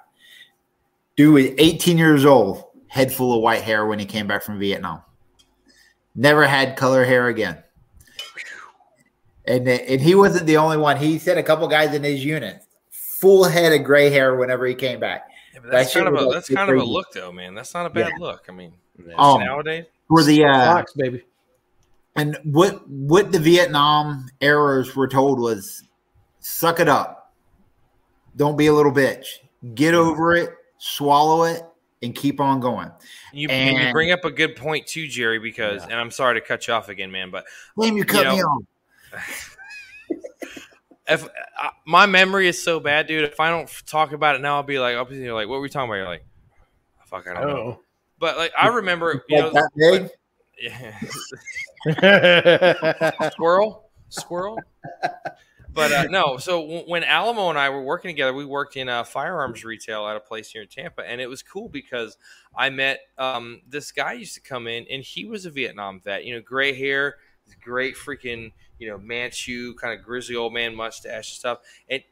[1.17, 4.59] Dude was 18 years old, head full of white hair when he came back from
[4.59, 5.01] Vietnam.
[6.15, 7.64] Never had color hair again
[9.47, 10.97] and and he wasn't the only one.
[10.97, 14.75] He said a couple guys in his unit, full head of gray hair whenever he
[14.75, 15.29] came back.
[15.53, 16.81] Yeah, that's that kind of a that's kind crazy.
[16.81, 17.53] of a look though, man.
[17.53, 18.25] That's not a bad yeah.
[18.25, 18.45] look.
[18.49, 18.73] I mean,
[19.17, 21.23] um, nowadays for the uh, Fox, baby.
[22.15, 25.83] And what what the Vietnam errors were told was,
[26.39, 27.33] suck it up,
[28.35, 29.25] don't be a little bitch,
[29.75, 31.63] get over it, swallow it,
[32.01, 32.89] and keep on going.
[33.33, 35.91] You, and, you bring up a good point too, Jerry, because yeah.
[35.91, 38.35] and I'm sorry to cut you off again, man, but blame you cut you know,
[38.35, 38.63] me off
[41.07, 44.55] if uh, my memory is so bad, dude, if I don't talk about it now,
[44.55, 45.95] I'll be like, I'll be like, what were we talking about?
[45.95, 46.25] You're like,
[47.05, 47.47] fuck, I don't oh.
[47.47, 47.79] know.
[48.19, 50.09] But like, I remember, you know, that big?
[50.59, 50.99] yeah.
[53.31, 54.59] squirrel, squirrel.
[55.75, 58.87] But uh, no, so w- when Alamo and I were working together, we worked in
[58.87, 62.17] a firearms retail at a place here in Tampa, and it was cool because
[62.55, 66.23] I met um, this guy used to come in, and he was a Vietnam vet.
[66.23, 67.17] You know, gray hair,
[67.61, 71.59] great freaking you know, Manchu kind of grizzly old man mustache and stuff.
[71.89, 72.03] And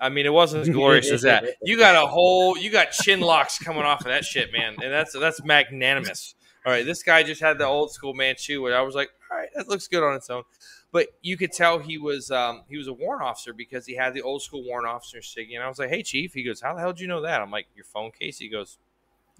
[0.00, 1.44] I mean, it wasn't as glorious as that.
[1.62, 4.92] You got a whole, you got chin locks coming off of that shit, man, and
[4.92, 6.34] that's that's magnanimous.
[6.66, 9.36] All right, this guy just had the old school Manchu, where I was like, all
[9.36, 10.44] right, that looks good on its own.
[10.92, 14.14] But you could tell he was um, he was a warrant officer because he had
[14.14, 15.54] the old school warrant officer siggy.
[15.54, 16.32] And I was like, hey, chief.
[16.32, 17.40] He goes, how the hell did you know that?
[17.40, 18.38] I'm like, your phone case.
[18.38, 18.78] He goes,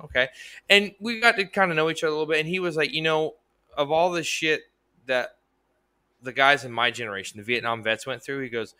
[0.03, 0.29] okay.
[0.69, 2.41] And we got to kind of know each other a little bit.
[2.41, 3.35] And he was like, you know,
[3.77, 4.63] of all the shit
[5.07, 5.37] that
[6.23, 8.41] the guys in my generation, the Vietnam vets went through.
[8.41, 8.75] He goes,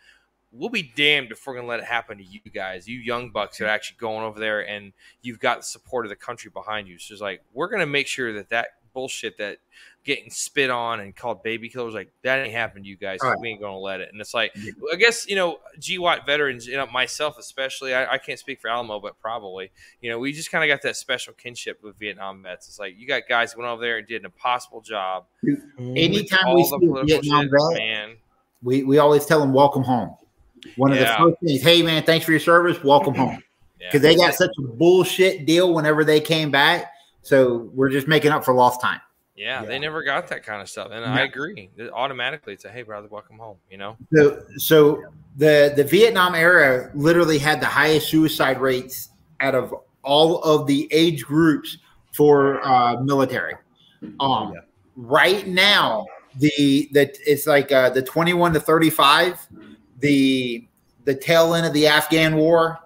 [0.51, 3.57] "We'll be damned if we're to let it happen to you guys, you young bucks
[3.57, 6.87] that are actually going over there and you've got the support of the country behind
[6.87, 9.59] you." So it's like we're to make sure that that bullshit that
[10.05, 13.19] getting spit on and called baby killers like that ain't happened to you guys.
[13.21, 13.37] Right.
[13.39, 14.09] We ain't gonna let it.
[14.11, 14.55] And it's like
[14.91, 17.93] I guess you know GWOT veterans, you know myself especially.
[17.93, 20.83] I, I can't speak for Alamo, but probably you know we just kind of got
[20.83, 22.67] that special kinship with Vietnam vets.
[22.67, 25.25] It's like you got guys who went over there and did an impossible job.
[25.43, 25.97] Mm-hmm.
[25.97, 28.15] Anytime we see Vietnam vet, man,
[28.63, 30.15] we we always tell them welcome home.
[30.77, 31.17] One of yeah.
[31.17, 33.43] the first things, hey man, thanks for your service, welcome home.
[33.77, 34.11] Because yeah.
[34.11, 36.91] they got such a bullshit deal whenever they came back
[37.25, 39.01] so we're just making up for lost time.
[39.35, 39.67] Yeah, Yeah.
[39.67, 41.69] they never got that kind of stuff, and I agree.
[41.77, 43.57] It- Automatically, it's a hey, brother, welcome home.
[43.69, 45.03] You know, So, so
[45.35, 49.09] the the Vietnam era literally had the highest suicide rates
[49.41, 51.77] out of all of the age groups
[52.13, 53.55] for uh, military.
[54.21, 54.61] Um, Yeah.
[54.95, 56.05] right now,
[56.37, 59.45] the that it's like uh, the twenty one to thirty five,
[59.99, 60.65] the
[61.03, 62.79] the tail end of the Afghan war.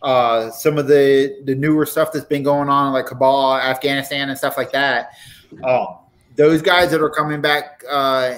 [0.00, 4.38] Uh, some of the the newer stuff that's been going on, like Kabul, Afghanistan, and
[4.38, 5.10] stuff like that.
[5.62, 5.96] Um,
[6.36, 8.36] those guys that are coming back, uh,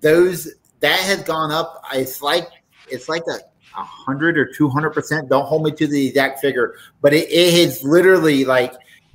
[0.00, 0.48] those
[0.80, 1.82] that has gone up.
[1.92, 2.48] It's like
[2.88, 3.40] it's like a
[3.76, 5.28] a hundred or two hundred percent.
[5.28, 8.74] Don't hold me to the exact figure, but it, it has literally like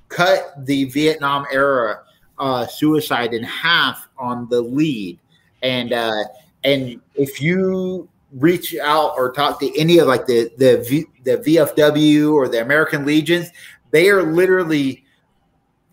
[0.09, 2.01] cut the Vietnam era
[2.39, 5.19] uh, suicide in half on the lead.
[5.61, 6.23] And uh,
[6.63, 11.37] and if you reach out or talk to any of like the the v, the
[11.37, 13.49] VFW or the American Legions,
[13.91, 15.03] they are literally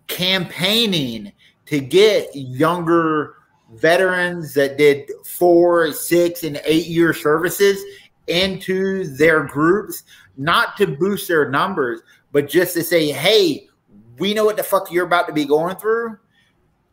[0.07, 1.33] campaigning
[1.73, 3.37] to get younger
[3.77, 7.83] veterans that did four, six, and eight year services
[8.27, 10.03] into their groups,
[10.37, 13.67] not to boost their numbers, but just to say, hey,
[14.19, 16.19] we know what the fuck you're about to be going through.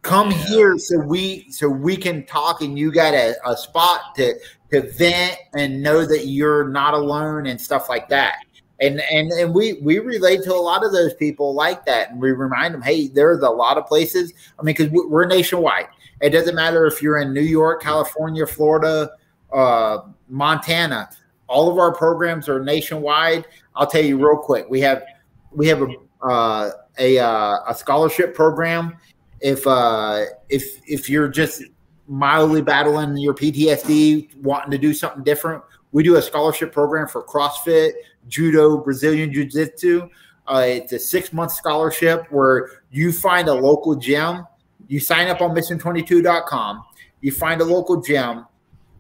[0.01, 0.37] Come Yeah.
[0.47, 4.33] here so we so we can talk and you got a, a spot to
[4.71, 8.37] to vent and know that you're not alone and stuff like that.
[8.81, 12.21] And and and we we relate to a lot of those people like that, and
[12.21, 14.33] we remind them, hey, there's a lot of places.
[14.57, 15.87] I mean, because we're nationwide.
[16.21, 19.11] It doesn't matter if you're in New York, California, Florida,
[19.53, 21.09] uh, Montana.
[21.47, 23.45] All of our programs are nationwide.
[23.75, 24.69] I'll tell you real quick.
[24.69, 25.03] We have
[25.51, 25.87] we have a
[26.25, 28.97] uh, a uh, a scholarship program.
[29.41, 31.63] If uh, if if you're just
[32.07, 37.23] mildly battling your PTSD, wanting to do something different, we do a scholarship program for
[37.23, 37.93] CrossFit,
[38.29, 40.09] Judo, Brazilian Jiu Jitsu.
[40.47, 44.45] Uh, it's a six month scholarship where you find a local gym.
[44.87, 46.83] You sign up on mission22.com.
[47.21, 48.45] You find a local gym.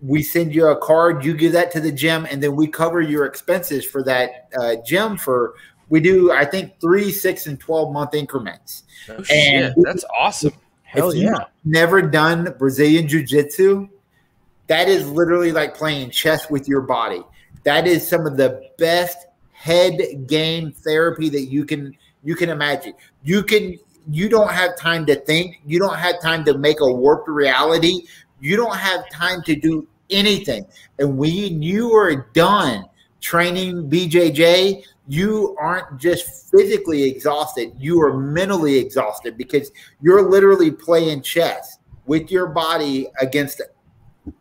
[0.01, 1.25] We send you a card.
[1.25, 4.75] You give that to the gym, and then we cover your expenses for that uh,
[4.85, 5.17] gym.
[5.17, 5.55] For
[5.89, 8.83] we do, I think, three, six, and twelve month increments.
[9.09, 10.53] oh, shit, that's awesome.
[10.83, 11.45] Hell yeah.
[11.65, 13.87] never done Brazilian Jiu Jitsu,
[14.67, 17.21] that is literally like playing chess with your body.
[17.63, 22.93] That is some of the best head game therapy that you can you can imagine.
[23.23, 23.77] You can
[24.11, 25.61] you don't have time to think.
[25.65, 28.07] You don't have time to make a warped reality.
[28.39, 30.65] You don't have time to do anything.
[30.97, 32.85] And when you are done
[33.21, 41.23] training BJJ, you aren't just physically exhausted, you are mentally exhausted because you're literally playing
[41.23, 43.61] chess with your body against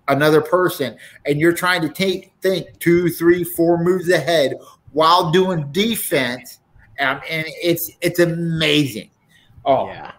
[0.09, 0.97] another person
[1.27, 4.55] and you're trying to take think two three four moves ahead
[4.93, 6.61] while doing defense
[7.01, 9.11] um, and it's it's amazing
[9.65, 10.13] oh Yeah.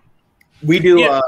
[0.63, 1.17] we do Yeah.
[1.17, 1.21] uh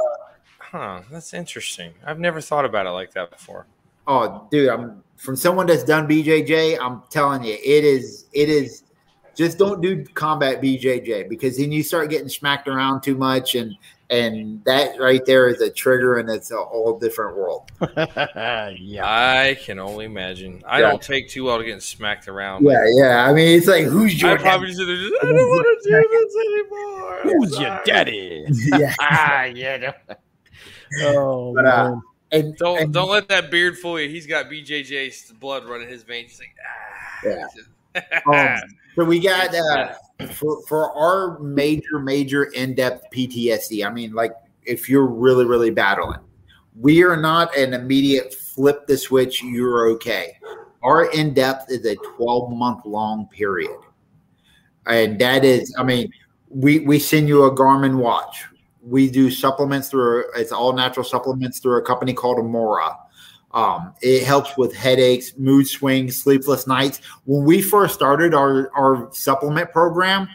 [0.71, 1.93] Huh, that's interesting.
[2.05, 3.67] I've never thought about it like that before.
[4.07, 6.77] Oh, dude, I'm from someone that's done BJJ.
[6.79, 8.83] I'm telling you, it is, it is.
[9.35, 13.75] Just don't do combat BJJ because then you start getting smacked around too much, and
[14.11, 17.71] and that right there is a trigger, and it's a whole different world.
[17.97, 19.03] yeah.
[19.05, 20.61] I can only imagine.
[20.67, 20.89] I Yeah.
[20.89, 22.65] don't take too well to getting smacked around.
[22.65, 23.25] Yeah, yeah.
[23.25, 26.35] I mean, it's like who's I your probably just, I don't want to do this
[26.45, 27.19] anymore.
[27.21, 28.45] I'm Who's your daddy?
[28.77, 29.93] yeah, ah, yeah.
[31.01, 32.01] Oh, But, uh, man.
[32.33, 34.09] and Don't and, don't let that beard fool you.
[34.09, 36.31] He's got BJJ's blood running his veins.
[36.31, 37.47] He's like, ah.
[38.35, 38.57] Yeah.
[38.61, 39.93] um, so we got uh,
[40.27, 43.85] for for our major major in depth PTSD.
[43.85, 46.19] I mean, like if you're really really battling,
[46.79, 49.43] we are not an immediate flip the switch.
[49.43, 50.37] You're okay.
[50.83, 53.77] Our in depth is a 12 month long period,
[54.87, 56.11] and that is, I mean,
[56.49, 58.45] we we send you a Garmin watch.
[58.83, 62.95] We do supplements through it's all natural supplements through a company called Amora.
[63.53, 67.01] Um, it helps with headaches, mood swings, sleepless nights.
[67.25, 70.29] When we first started our, our supplement program,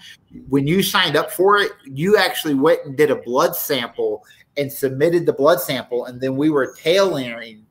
[0.49, 4.23] when you signed up for it, you actually went and did a blood sample
[4.59, 7.65] and submitted the blood sample, and then we were tailoring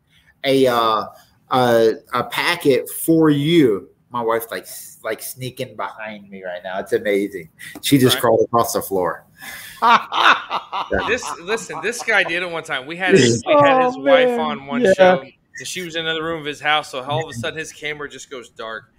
[0.43, 1.05] a uh,
[1.51, 3.89] a, a packet for you.
[4.09, 4.67] My wife's like
[5.03, 6.79] like sneaking behind me right now.
[6.79, 7.49] It's amazing.
[7.81, 8.21] She just Right.
[8.21, 9.25] crawled across the floor.
[11.07, 12.85] this listen, this guy did it one time.
[12.87, 14.93] We had his, we had his Oh, wife on one Yeah.
[14.93, 15.23] show,
[15.59, 16.91] and she was in another room of his house.
[16.91, 18.91] So all of a sudden, his camera just goes dark,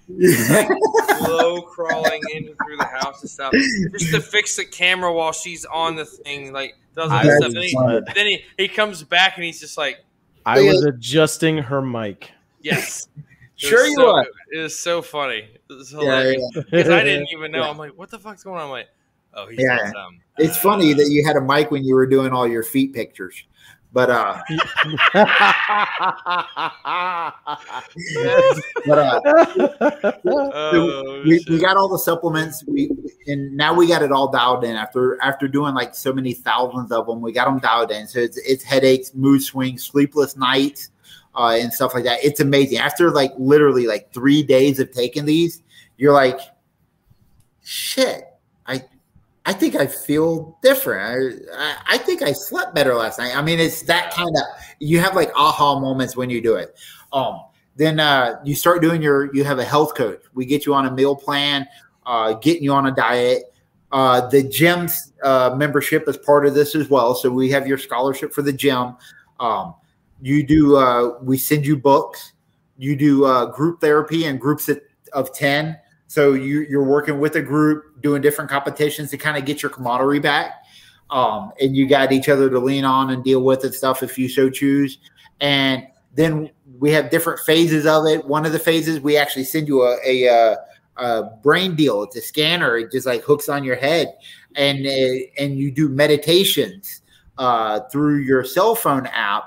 [1.19, 5.65] slow crawling in through the house and stuff, just to fix the camera while she's
[5.67, 6.53] on the thing.
[6.53, 7.53] Like does all I this stuff.
[7.53, 9.99] Then he, then he he comes back and he's just like,
[10.45, 12.31] I was adjusting her mic.
[12.61, 13.09] yes.
[13.59, 14.27] Sure you so, are.
[14.53, 15.49] It was so funny.
[15.71, 16.43] It was Yeah, hilarious.
[16.57, 16.63] yeah.
[16.71, 17.63] Because I didn't even know.
[17.63, 17.71] Yeah.
[17.71, 18.65] I'm like, what the fuck's going on?
[18.65, 18.89] I'm like,
[19.33, 19.79] Oh, he Yeah.
[19.79, 22.47] says, um, It's uh, funny that you had a mic when you were doing all
[22.47, 23.45] your feet pictures,
[23.93, 24.41] but uh,
[28.87, 29.21] but uh,
[30.25, 31.49] Oh, we, shit.
[31.49, 32.65] we got all the supplements.
[32.67, 32.91] We
[33.27, 36.93] and now we got it all dialed in after after doing like so many thousands
[36.93, 37.21] of them.
[37.21, 38.07] We got them dialed in.
[38.07, 40.91] So it's it's headaches, mood swings, sleepless nights,
[41.35, 42.25] uh, and stuff like that.
[42.25, 42.79] It's amazing.
[42.79, 45.63] After like literally like three days of taking these,
[45.97, 46.41] you're like,
[47.63, 48.25] shit.
[49.47, 51.47] I think I feel different.
[51.57, 53.35] I, I, I think I slept better last night.
[53.37, 54.43] I mean, it's that kind of
[54.81, 56.77] you have like aha moments when you do it.
[57.13, 57.41] Um,
[57.77, 60.21] then uh, you start doing your you have a health coach.
[60.35, 61.67] We get you on a meal plan,
[62.05, 63.45] uh, getting you on a diet.
[63.93, 64.89] Uh, the gym
[65.23, 67.15] uh, membership is part of this as well.
[67.15, 68.97] So we have your scholarship for the gym.
[69.39, 69.75] Um,
[70.21, 70.77] you do.
[70.77, 72.33] Uh, we send you books.
[72.79, 74.81] You do uh, group therapy and groups of,
[75.13, 75.79] of ten.
[76.07, 79.71] So you, you're working with a group, doing different competitions to kind of get your
[79.71, 80.65] camaraderie back.
[81.11, 84.19] Um, and you got each other to lean on and deal with and stuff if
[84.19, 84.99] you so choose.
[85.41, 88.25] And then we have different phases of it.
[88.25, 90.57] One of the phases we actually send you a, a, uh,
[90.97, 92.03] a brain deal.
[92.03, 92.77] It's a scanner.
[92.77, 94.15] It just like hooks on your head,
[94.55, 97.03] and uh, and you do meditations
[97.39, 99.45] uh, through your cell phone app,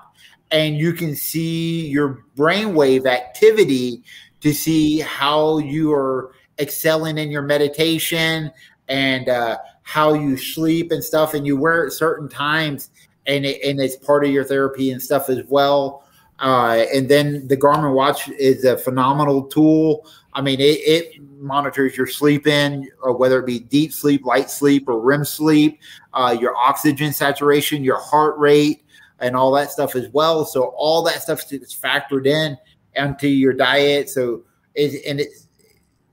[0.51, 4.03] and you can see your brainwave activity
[4.41, 8.51] to see how you are excelling in your meditation
[8.87, 11.33] and uh, how you sleep and stuff.
[11.33, 12.89] And you wear it certain times,
[13.25, 16.03] and it, and it's part of your therapy and stuff as well.
[16.39, 20.07] Uh, and then the Garmin watch is a phenomenal tool.
[20.33, 24.49] I mean, it, it monitors your sleep in, or whether it be deep sleep, light
[24.49, 25.79] sleep, or REM sleep,
[26.13, 28.83] uh, your oxygen saturation, your heart rate,
[29.19, 30.45] and all that stuff as well.
[30.45, 32.57] So all that stuff is factored in
[32.95, 34.09] into your diet.
[34.09, 34.43] So
[34.75, 35.48] it, and it's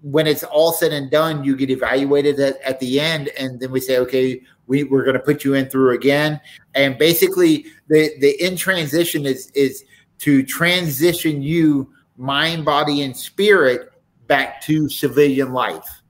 [0.06, 3.72] when it's all said and done, you get evaluated at, at the end, and then
[3.72, 6.40] we say, okay, we, we're going to put you in through again.
[6.76, 9.84] And basically, the the in transition is is
[10.18, 13.90] to transition you mind, body, and spirit
[14.28, 16.02] back to civilian life,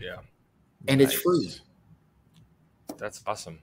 [0.00, 0.16] yeah,
[0.86, 1.52] and it's free.
[2.98, 3.58] That's awesome.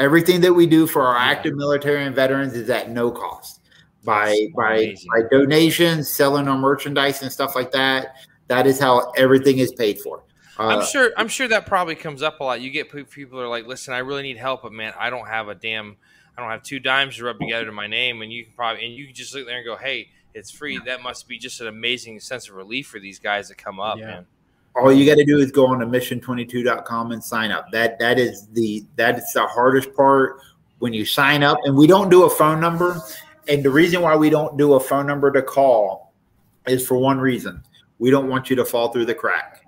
[0.00, 1.30] Everything that we do for our Yeah.
[1.30, 3.60] active military and veterans is at no cost.
[4.04, 8.16] By by by donations, selling our merchandise and stuff like that.
[8.52, 10.22] That is how everything is paid for.
[10.58, 11.10] Uh, I'm sure.
[11.16, 12.60] I'm sure that probably comes up a lot.
[12.60, 15.26] You get people who are like, "Listen, I really need help, but man, I don't
[15.26, 15.96] have a damn,
[16.36, 18.84] I don't have two dimes to rub together to my name." And you can probably,
[18.84, 21.60] and you can just look there and go, "Hey, it's free." That must be just
[21.62, 24.06] an amazing sense of relief for these guys that come up, Yeah.
[24.06, 24.26] man.
[24.74, 27.70] all you got to do is go on to mission22.com and sign up.
[27.72, 30.38] That that is the that is the hardest part
[30.78, 31.58] when you sign up.
[31.64, 33.00] And we don't do a phone number.
[33.48, 36.12] And the reason why we don't do a phone number to call
[36.66, 37.62] is for one reason.
[38.02, 39.64] We don't want you to fall through the crack.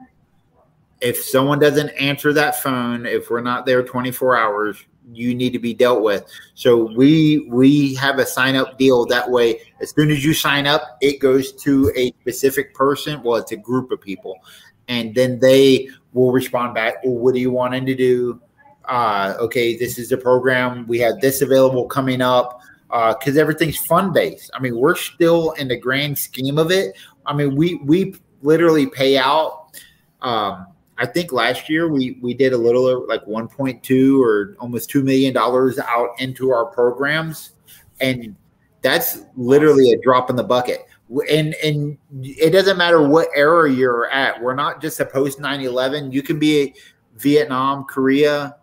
[1.00, 4.76] If someone doesn't answer that phone, if we're not there 24 hours,
[5.12, 6.24] you need to be dealt with.
[6.54, 9.60] So we we have a sign up deal that way.
[9.80, 13.22] As soon as you sign up, it goes to a specific person.
[13.22, 14.40] Well, it's a group of people
[14.88, 17.04] and then they will respond back.
[17.04, 18.40] Well, what do you want him to do?
[18.86, 20.88] Uh, okay, this is the program.
[20.88, 24.50] We have this available coming up because everything's fun based.
[24.54, 26.96] I mean, we're still in the grand scheme of it.
[27.26, 29.78] I mean, we we literally pay out.
[30.22, 30.66] Um,
[30.96, 35.34] I think last year we we did a little like 1.2 or almost two million
[35.34, 37.52] dollars out into our programs,
[38.00, 38.36] and
[38.82, 40.86] that's literally a drop in the bucket
[41.30, 44.40] and and it doesn't matter what era you're at.
[44.40, 46.12] We're not just a post 9/11.
[46.12, 46.74] You can be
[47.16, 48.56] Vietnam, Korea.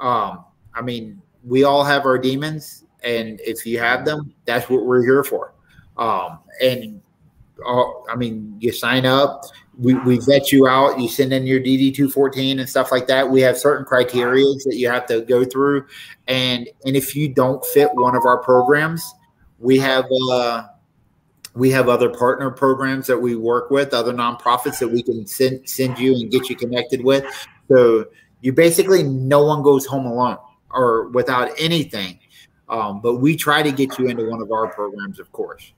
[0.00, 0.44] Um,
[0.74, 5.02] I mean, we all have our demons, and if you have them, that's what we're
[5.02, 5.54] here for.
[5.96, 7.00] Um, and
[7.64, 9.44] uh, I mean, you sign up,
[9.78, 13.28] we, we vet you out, you send in your DD 214 and stuff like that.
[13.28, 15.86] We have certain criteria that you have to go through,
[16.26, 19.14] and and if you don't fit one of our programs,
[19.58, 20.06] we have.
[20.30, 20.64] Uh,
[21.54, 25.66] we have other partner programs that we work with, other nonprofits that we can send
[25.66, 27.24] send you and get you connected with.
[27.68, 28.04] So
[28.42, 30.36] you basically no one goes home alone
[30.70, 32.18] or without anything.
[32.68, 35.72] Um, but we try to get you into one of our programs, of course.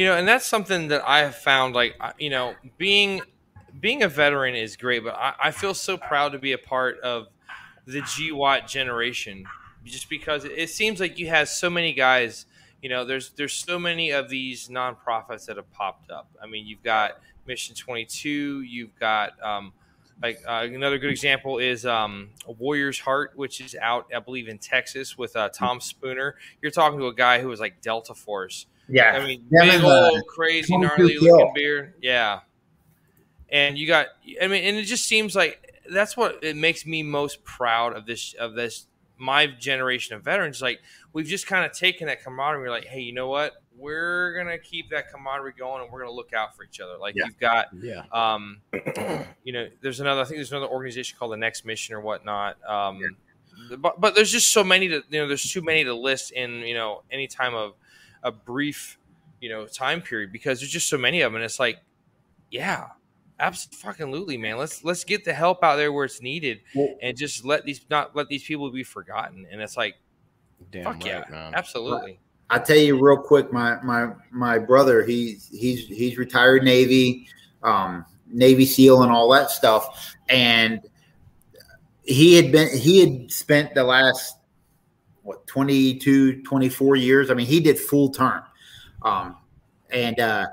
[0.00, 1.74] You know, and that's something that I have found.
[1.74, 3.20] Like, you know, being
[3.80, 6.98] being a veteran is great, but I, I feel so proud to be a part
[7.00, 7.26] of
[7.84, 9.44] the GWOT generation,
[9.84, 12.46] just because it seems like you have so many guys.
[12.80, 16.30] You know, there's there's so many of these nonprofits that have popped up.
[16.42, 19.70] I mean, you've got Mission 22, you've got um,
[20.22, 24.56] like uh, another good example is um, Warrior's Heart, which is out, I believe, in
[24.56, 26.36] Texas with uh, Tom Spooner.
[26.62, 28.64] You're talking to a guy who was like Delta Force.
[28.90, 29.12] Yeah.
[29.12, 31.38] I mean, Them big uh, old, crazy, 22 gnarly Kill.
[31.38, 31.94] looking beard.
[32.00, 32.40] Yeah.
[33.48, 34.06] And you got,
[34.40, 38.06] I mean, and it just seems like that's what it makes me most proud of
[38.06, 38.86] this of this
[39.18, 40.62] my generation of veterans.
[40.62, 40.80] Like
[41.12, 42.62] we've just kind of taken that camaraderie.
[42.62, 43.54] We're like, hey, you know what?
[43.76, 46.96] We're gonna keep that camaraderie going, and we're gonna look out for each other.
[46.98, 47.24] Like Yeah.
[47.26, 48.04] you've got, Yeah.
[48.12, 48.60] um,
[49.44, 50.20] you know, there's another.
[50.20, 52.56] I think there's another organization called the Next Mission or whatnot.
[52.68, 53.16] Um,
[53.78, 55.26] but but there's just so many to you know.
[55.26, 57.74] There's too many to list in you know any time of
[58.22, 58.98] a brief
[59.40, 61.36] you know time period because there's just so many of them.
[61.36, 61.78] And it's like,
[62.50, 62.88] yeah,
[63.38, 64.56] absolutely, man.
[64.58, 67.80] Let's let's get the help out there where it's needed Well- and just let these
[67.90, 69.46] not let these people be forgotten.
[69.50, 69.96] And it's like,
[70.70, 71.54] Damn fuck right, yeah, man.
[71.54, 72.20] absolutely.
[72.50, 77.28] I tell you real quick, my my my brother, he's he's he's retired Navy,
[77.62, 80.80] um, Navy SEAL and all that stuff, and
[82.02, 84.36] he had been he had spent the last
[85.22, 87.30] what 22 24 years?
[87.30, 88.42] I mean he did full term
[89.02, 89.36] um
[89.90, 90.46] and uh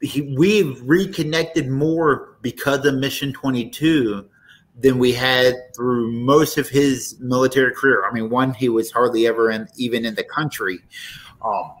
[0.00, 4.28] he, we've reconnected more because of mission 22
[4.80, 8.04] than we had through most of his military career.
[8.04, 10.80] I mean one he was hardly ever in even in the country.
[11.44, 11.72] Um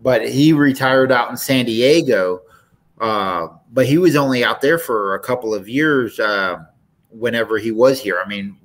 [0.00, 2.40] but he retired out in san diego
[3.00, 6.58] uh but he was only out there for a couple of years uh
[7.10, 8.20] whenever he was here.
[8.24, 8.56] I mean,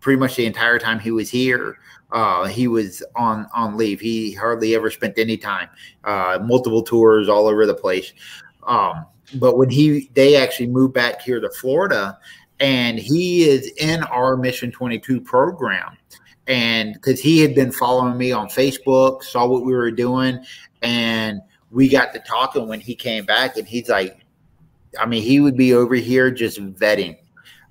[0.00, 1.78] pretty much the entire time he was here,
[2.12, 4.00] uh, he was on on leave.
[4.00, 5.68] He hardly ever spent any time.
[6.04, 8.12] Uh, multiple tours all over the place.
[8.66, 12.18] Um, but when he they actually moved back here to Florida,
[12.60, 15.96] and he is in our Mission Twenty Two program,
[16.46, 20.44] and because he had been following me on Facebook, saw what we were doing,
[20.82, 21.40] and
[21.70, 24.20] we got to talking when he came back, and he's like,
[24.98, 27.16] I mean, he would be over here just vetting.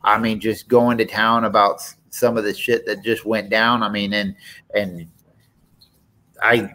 [0.03, 1.81] I mean, just going to town about
[2.15, 3.83] some of the shit that just went down.
[3.83, 4.35] I mean, and
[4.73, 5.07] and
[6.41, 6.73] I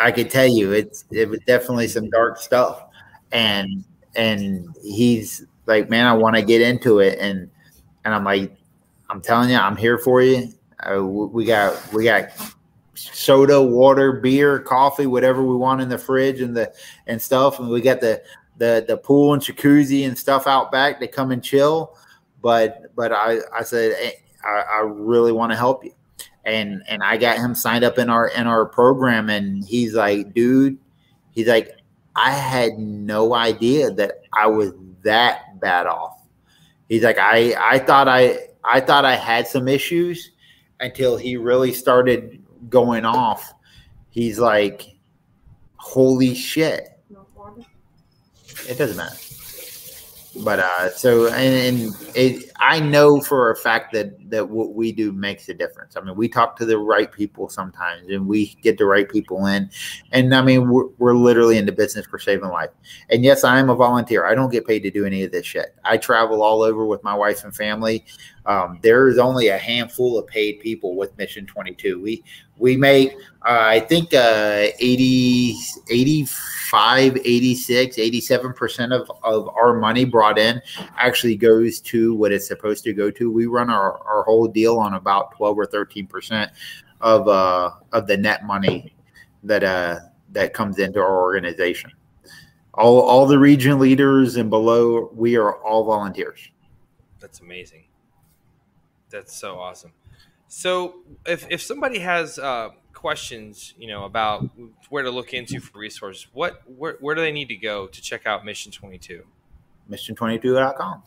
[0.00, 2.84] I could tell you it's it was definitely some dark stuff.
[3.30, 3.84] And
[4.16, 7.18] and he's like, man, I want to get into it.
[7.18, 7.50] And
[8.04, 8.56] and I'm like,
[9.10, 10.52] I'm telling you, I'm here for you.
[10.82, 12.30] Uh, we got we got
[12.94, 16.72] soda, water, beer, coffee, whatever we want in the fridge and the
[17.06, 17.58] and stuff.
[17.58, 18.22] And we got the
[18.56, 21.96] the the pool and jacuzzi and stuff out back to come and chill
[22.42, 25.92] but but I I said "Hey, I, I really want to help you,
[26.44, 30.32] and and I got him signed up in our in our program, and he's like,
[30.34, 30.78] dude,
[31.30, 31.76] he's like,
[32.16, 34.72] I had no idea that I was
[35.02, 36.22] that bad off.
[36.88, 40.30] He's like, I I thought I I thought I had some issues
[40.80, 43.52] until he really started going off.
[44.10, 44.96] He's like,
[45.76, 46.98] holy shit
[48.68, 49.16] it doesn't matter.
[50.44, 54.90] But uh, so and, and it, I know for a fact that that what we
[54.90, 55.96] do makes a difference.
[55.96, 59.46] I mean, we talk to the right people sometimes, and we get the right people
[59.46, 59.70] in.
[60.10, 62.70] And I mean, we're, we're literally in the business for saving life.
[63.10, 64.26] And yes, I am a volunteer.
[64.26, 65.74] I don't get paid to do any of this shit.
[65.84, 68.04] I travel all over with my wife and family.
[68.46, 72.00] Um, there is only a handful of paid people with Mission 22.
[72.00, 72.24] We
[72.56, 73.12] we make
[73.46, 75.56] uh, I think uh, 80,
[75.90, 80.60] 85, 86, 87% of, of our money brought in
[80.96, 83.30] actually goes to what it's supposed to go to.
[83.30, 86.50] We run our, our whole deal on about 12 or 13%
[87.00, 88.94] of, uh, of the net money
[89.44, 90.00] that, uh,
[90.32, 91.92] that comes into our organization.
[92.74, 96.50] All, all the region leaders and below, we are all volunteers.
[97.20, 97.84] That's amazing.
[99.10, 99.92] That's so awesome.
[100.48, 104.48] So if if somebody has uh, questions, you know, about
[104.88, 108.00] where to look into for resources, what where, where do they need to go to
[108.00, 109.24] check out Mission Twenty Two?
[109.90, 111.02] Mission22.com.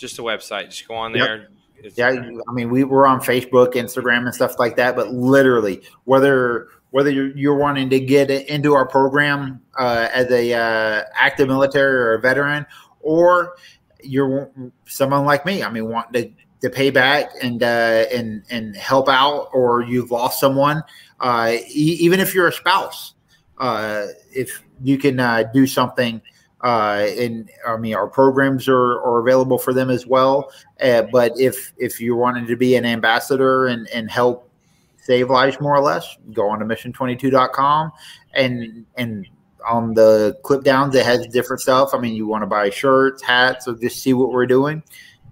[0.00, 0.70] Just a website.
[0.70, 1.26] Just go on Yep.
[1.26, 1.48] there.
[1.78, 2.08] It's- Yeah,
[2.48, 4.96] I mean, we were on Facebook, Instagram, and stuff like that.
[4.96, 10.52] But literally, whether whether you're, you're wanting to get into our program uh, as a
[10.52, 12.66] uh, active military or a veteran,
[13.00, 13.54] or
[14.02, 14.50] you're
[14.86, 16.22] someone like me, I mean, wanting
[16.60, 20.82] to, to pay back and uh, and and help out, or you've lost someone,
[21.20, 23.14] uh, e- even if you're a spouse,
[23.58, 26.20] uh, if you can uh, do something.
[26.62, 30.52] Uh, and I mean, our programs are, are available for them as well.
[30.80, 34.50] Uh, but if if you wanted to be an ambassador and, and help
[34.98, 37.92] save lives more or less, go on to mission22.com
[38.34, 39.26] and and
[39.68, 41.90] on the clip downs it has different stuff.
[41.92, 44.82] I mean, you want to buy shirts, hats, or just see what we're doing.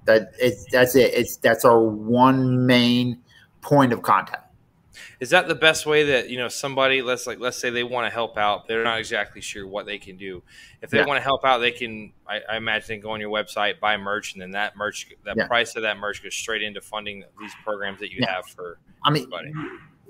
[0.05, 1.13] That it's that's it.
[1.13, 3.21] It's that's our one main
[3.61, 4.48] point of contact.
[5.21, 7.03] Is that the best way that you know somebody?
[7.03, 8.69] Let's like let's say they want to help out.
[8.69, 10.43] They're not exactly sure what they can do.
[10.81, 11.07] If they Yeah.
[11.07, 12.13] want to help out, they can.
[12.29, 15.37] I, I imagine they go on your website, buy merch, and then that merch, that
[15.37, 15.49] Yeah.
[15.49, 18.35] price of that merch goes straight into funding these programs that you Yeah.
[18.37, 19.53] have for I mean, everybody.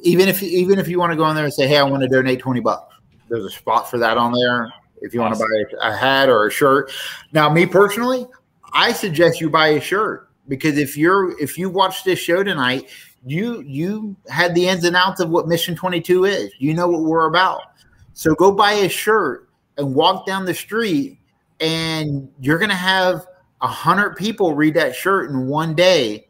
[0.03, 2.03] even if even if you want to go on there and say, "Hey, I want
[2.03, 2.95] to donate twenty bucks,"
[3.31, 4.71] there's a spot for that on there.
[5.01, 6.93] If you want to buy a hat or a shirt,
[7.33, 8.27] now me personally,
[8.75, 12.91] I suggest you buy a shirt because if you're if you watch this show tonight,
[13.27, 16.53] you you had the ins and outs of what Mission 22 is.
[16.59, 17.63] You know what we're about.
[18.13, 21.19] So go buy a shirt and walk down the street,
[21.61, 23.27] and you're gonna have
[23.61, 26.29] a hundred people read that shirt in one day.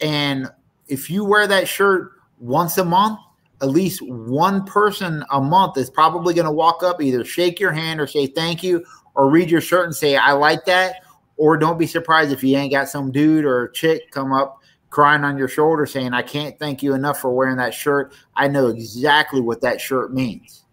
[0.00, 0.48] And
[0.86, 3.18] if you wear that shirt once a month,
[3.60, 7.72] at least one person a month is probably going to walk up, either shake your
[7.72, 8.84] hand or say thank you,
[9.14, 11.02] or read your shirt and say, I like that.
[11.36, 14.57] Or don't be surprised if you ain't got some dude or chick come up
[14.90, 18.14] crying on your shoulder saying, I can't thank you enough for wearing that shirt.
[18.34, 20.64] I know exactly what that shirt means.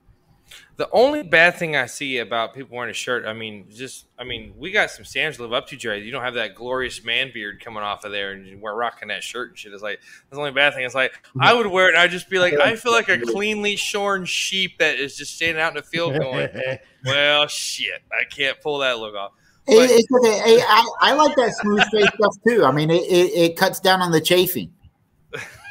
[0.78, 4.26] The only bad thing I see about people wearing a shirt, I mean, just, I
[4.26, 6.03] mean, we got some standards to live up to, Jerry.
[6.03, 9.24] You don't have that glorious man beard coming off of there and we're rocking that
[9.24, 9.72] shirt and shit.
[9.72, 10.84] It's like, that's the only bad thing.
[10.84, 13.22] It's like, I would wear it and I'd just be like, I feel like a
[13.22, 16.49] cleanly shorn sheep that is just standing out in the field going,
[17.05, 19.32] well, shit, I can't pull that look off.
[19.68, 20.39] But, it's okay.
[20.39, 22.66] Hey, I, I like that smooth face stuff too.
[22.66, 24.72] I mean, it, it, it cuts down on the chafing.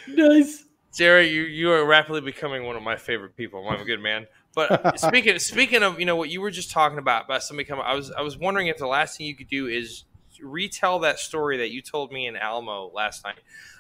[0.09, 0.65] nice.
[0.95, 3.69] Jerry, you, you are rapidly becoming one of my favorite people.
[3.69, 4.27] I'm a good man.
[4.55, 7.85] But speaking speaking of you know what you were just talking about about somebody coming,
[7.87, 10.05] I was I was wondering if the last thing you could do is
[10.43, 13.39] retell that story that you told me in Alamo last night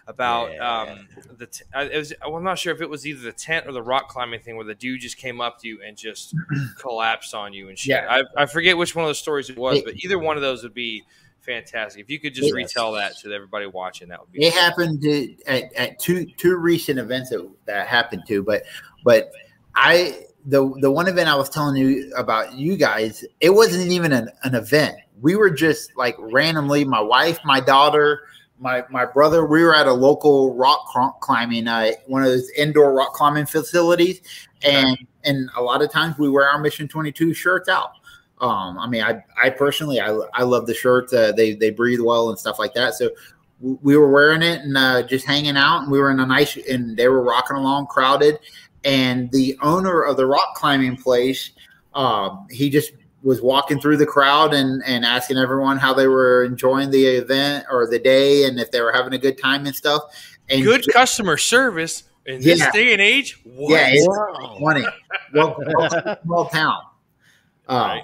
[0.09, 0.81] about yeah.
[0.81, 1.47] um, the.
[1.47, 4.09] T- I, was, I'm not sure if it was either the tent or the rock
[4.09, 6.35] climbing thing where the dude just came up to you and just
[6.81, 8.03] collapsed on you and shit.
[8.03, 8.23] Yeah.
[8.37, 10.65] I, I forget which one of those stories it was, but either one of those
[10.65, 11.05] would be
[11.41, 12.03] fantastic.
[12.03, 12.55] If you could just yes.
[12.55, 14.45] retell that to everybody watching, that would be.
[14.45, 18.65] It happened to, at, at two two recent events that, that happened to, but
[19.05, 19.31] but
[19.75, 24.13] I the the one event I was telling you about you guys, it wasn't even
[24.13, 24.97] an, an event.
[25.21, 28.23] We were just like randomly, my wife, my daughter,
[28.59, 30.87] my my brother, we were at a local rock
[31.21, 34.21] climbing, uh, one of those indoor rock climbing facilities,
[34.63, 37.93] and and a lot of times we wear our Mission Twenty Two shirts out.
[38.41, 41.13] Um, I mean, I, I personally, I, I love the shirts.
[41.13, 42.95] Uh, they, they breathe well and stuff like that.
[42.95, 43.11] So
[43.61, 45.83] we were wearing it and uh, just hanging out.
[45.83, 48.39] And we were in a nice, and they were rocking along, crowded.
[48.85, 51.51] And the owner of the rock climbing place,
[51.95, 52.93] um, he just
[53.23, 57.67] was walking through the crowd and, and asking everyone how they were enjoying the event
[57.71, 60.03] or the day and if they were having a good time and stuff.
[60.49, 63.41] And good just, customer service in this day and age.
[63.45, 63.73] What?
[63.73, 64.07] Yeah, it's
[64.61, 64.87] funny.
[65.35, 65.59] well,
[66.23, 66.83] small town.
[67.69, 68.03] Uh, right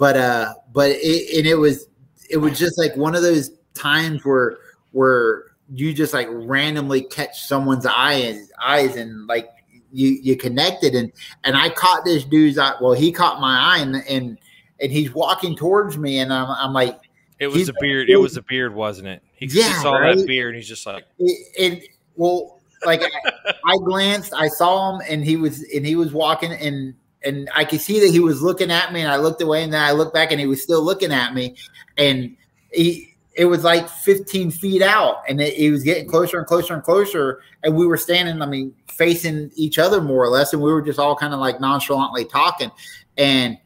[0.00, 1.86] but uh but it and it was
[2.30, 4.56] it was just like one of those times where
[4.92, 5.44] where
[5.74, 9.50] you just like randomly catch someone's eyes eyes and like
[9.92, 11.12] you you connected and
[11.44, 14.38] and I caught this dude's eye well he caught my eye and and,
[14.80, 16.98] and he's walking towards me and I'm, I'm like
[17.38, 20.16] it was a beard it was a beard wasn't it he, yeah, saw right?
[20.16, 24.94] that beard and he's just like it, it well like I, I glanced I saw
[24.94, 28.20] him and he was and he was walking and and I could see that he
[28.20, 30.46] was looking at me, and I looked away, and then I looked back, and he
[30.46, 31.56] was still looking at me,
[31.96, 32.36] and
[32.72, 33.06] he.
[33.36, 36.82] It was like 15 feet out, and it, it was getting closer and closer and
[36.82, 37.40] closer.
[37.62, 40.82] And we were standing, I mean, facing each other more or less, and we were
[40.82, 42.70] just all kind of like nonchalantly talking.
[43.16, 43.56] And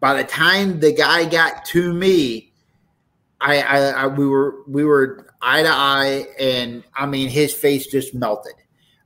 [0.00, 2.52] by the time the guy got to me,
[3.40, 7.86] I, I, I, we were we were eye to eye, and I mean his face
[7.86, 8.54] just melted.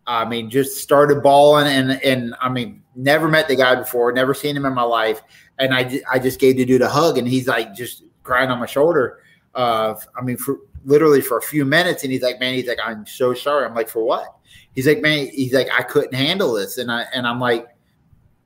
[0.07, 4.35] I mean, just started bawling, and and I mean, never met the guy before, never
[4.35, 5.21] seen him in my life,
[5.59, 8.59] and I I just gave the dude a hug, and he's like just crying on
[8.59, 9.21] my shoulder.
[9.55, 12.79] Uh, I mean, for literally for a few minutes, and he's like, man, he's like,
[12.85, 13.67] I'm so sorry.
[13.67, 14.35] I'm like, for what?
[14.75, 17.67] He's like, man, he's like, I couldn't handle this, and I and I'm like,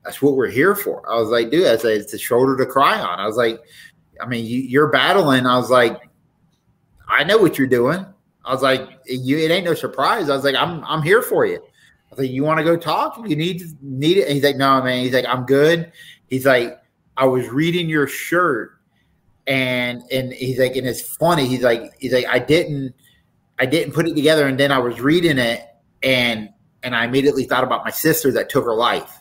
[0.05, 1.09] that's what we're here for.
[1.11, 3.18] I was like, dude, I said it's a shoulder to cry on.
[3.18, 3.61] I was like,
[4.20, 5.46] I mean, you, you're battling.
[5.46, 6.01] I was like,
[7.07, 8.05] I know what you're doing.
[8.44, 10.30] I was like, you, it ain't no surprise.
[10.30, 11.57] I was like, I'm, I'm here for you.
[11.57, 13.18] I was like, you want to go talk?
[13.28, 14.24] You need, need it.
[14.24, 15.03] And he's like, no, man.
[15.03, 15.92] He's like, I'm good.
[16.28, 16.80] He's like,
[17.16, 18.80] I was reading your shirt
[19.46, 21.46] and, and he's like, and it's funny.
[21.46, 22.94] He's like, he's like, I didn't,
[23.59, 24.46] I didn't put it together.
[24.46, 25.66] And then I was reading it
[26.03, 26.51] and,
[26.82, 29.20] and I immediately thought about my sister that took her life.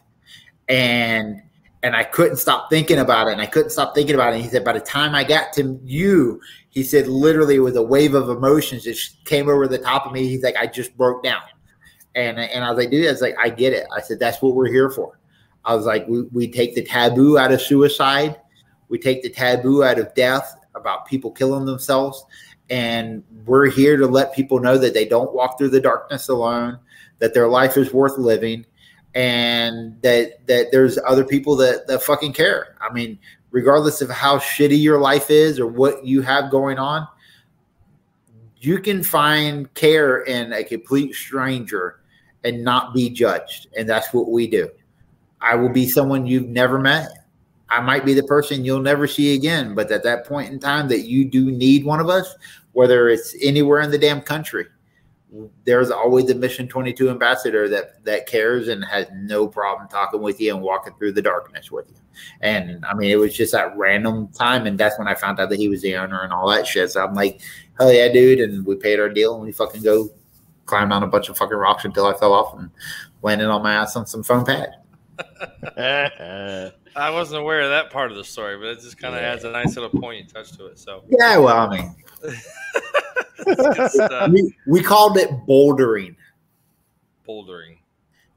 [0.70, 1.42] And,
[1.84, 3.34] and I couldn't stop thinking about it.
[3.34, 4.38] And I couldn't stop thinking about it.
[4.38, 7.76] And he said, by the time I got to you, he said, literally, it was
[7.76, 10.28] a wave of emotions that came over the top of me.
[10.28, 11.42] He's like, I just broke down.
[12.16, 13.86] And, and I was like, dude, I was like, I get it.
[13.96, 15.20] I said, that's what we're here for.
[15.66, 18.40] I was like, we, we take the taboo out of suicide.
[18.90, 22.26] We take the taboo out of death about people killing themselves.
[22.70, 26.80] And we're here to let people know that they don't walk through the darkness alone,
[27.20, 28.66] that their life is worth living,
[29.16, 32.76] and that that there's other people that, that fucking care.
[32.82, 33.18] I mean,
[33.52, 37.08] regardless of how shitty your life is or what you have going on,
[38.58, 42.00] you can find care in a complete stranger
[42.44, 43.68] and not be judged.
[43.78, 44.70] And that's what we do.
[45.42, 47.10] I will be someone you've never met.
[47.70, 49.76] I might be the person you'll never see again.
[49.76, 52.36] But at that point in time that you do need one of us,
[52.72, 54.66] whether it's anywhere in the damn country,
[55.66, 60.40] there's always a Mission 22 ambassador that that cares and has no problem talking with
[60.40, 61.96] you and walking through the darkness with you.
[62.42, 65.50] And I mean, it was just that random time, and that's when I found out
[65.50, 66.92] that he was the owner and all that shit.
[66.92, 67.42] So I'm like,
[67.78, 68.40] hell yeah, dude!
[68.40, 70.10] And we paid our deal, and we fucking go
[70.66, 72.70] climb down a bunch of fucking rocks until I fell off and
[73.22, 74.76] landed on my ass on some foam pad.
[76.98, 79.34] I wasn't aware of that part of the story, but it just kind of yeah.
[79.34, 80.80] adds a nice little poignant touch to it.
[80.80, 81.96] So yeah, well, I mean,
[84.30, 86.16] we, we called it bouldering.
[87.28, 87.78] Bouldering.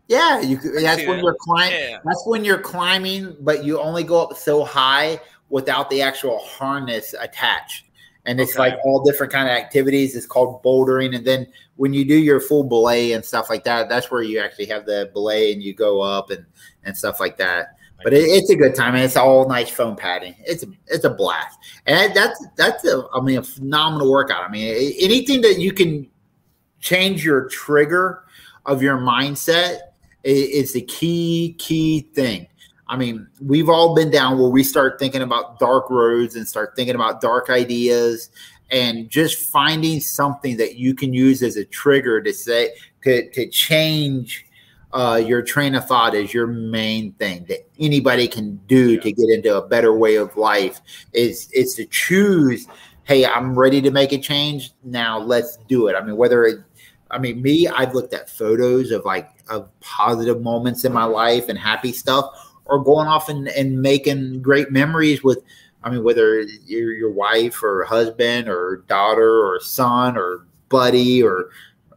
[0.09, 0.57] Yeah, you.
[0.57, 1.23] That's when that.
[1.23, 1.79] you're climbing.
[1.79, 1.99] Yeah.
[2.05, 5.21] That's when you're climbing, but you only go up so high
[5.51, 7.87] without the actual harness attached.
[8.27, 8.71] And it's okay.
[8.71, 10.17] like all different kind of activities.
[10.17, 11.47] It's called bouldering, and then
[11.77, 14.85] when you do your full belay and stuff like that, that's where you actually have
[14.85, 16.45] the belay and you go up and
[16.85, 17.77] and stuff like that.
[18.03, 20.35] But it, it's a good time, and it's all nice foam padding.
[20.41, 24.43] It's a, it's a blast, and that's that's a I mean a phenomenal workout.
[24.43, 26.09] I mean anything that you can
[26.81, 28.25] change your trigger
[28.67, 29.81] of your mindset
[30.25, 32.47] is the key key thing.
[32.89, 36.75] I mean, we've all been down where we start thinking about dark roads and start
[36.75, 38.31] thinking about dark ideas
[38.73, 42.71] and just finding something that you can use as a trigger to say
[43.03, 44.45] to, to change
[44.93, 49.01] uh, your train of thought is your main thing that anybody can do yeah.
[49.01, 50.81] to get into a better way of life
[51.13, 52.67] is is to choose
[53.05, 54.73] hey i'm ready to make a change.
[54.85, 55.95] Now let's do it.
[55.95, 56.61] I mean whether it
[57.11, 61.49] i mean me i've looked at photos of like of positive moments in my life
[61.49, 65.43] and happy stuff or going off and, and making great memories with
[65.83, 71.51] i mean whether you're your wife or husband or daughter or son or buddy or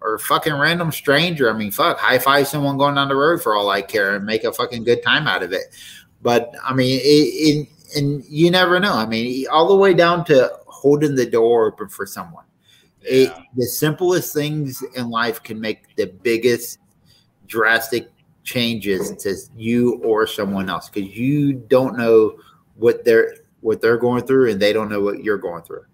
[0.03, 1.49] or fucking random stranger.
[1.49, 4.25] I mean, fuck, high five someone going down the road for all I care and
[4.25, 5.75] make a fucking good time out of it.
[6.21, 8.93] But I mean, it, it, and you never know.
[8.93, 12.45] I mean, all the way down to holding the door open for someone.
[13.01, 13.11] Yeah.
[13.11, 16.79] It, the simplest things in life can make the biggest
[17.47, 18.09] drastic
[18.43, 22.37] changes to you or someone else because you don't know
[22.75, 25.85] what they're what they're going through and they don't know what you're going through.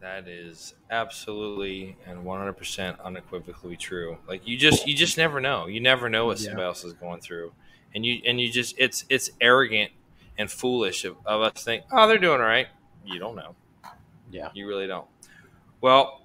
[0.00, 4.18] That is absolutely and 100% unequivocally true.
[4.26, 5.66] Like you just you just never know.
[5.66, 6.46] You never know what yeah.
[6.46, 7.52] somebody else is going through.
[7.94, 9.92] And you and you just it's it's arrogant
[10.36, 12.68] and foolish of, of us think, "Oh, they're doing all right."
[13.04, 13.54] You don't know.
[14.30, 14.50] Yeah.
[14.54, 15.06] You really don't.
[15.80, 16.22] Well,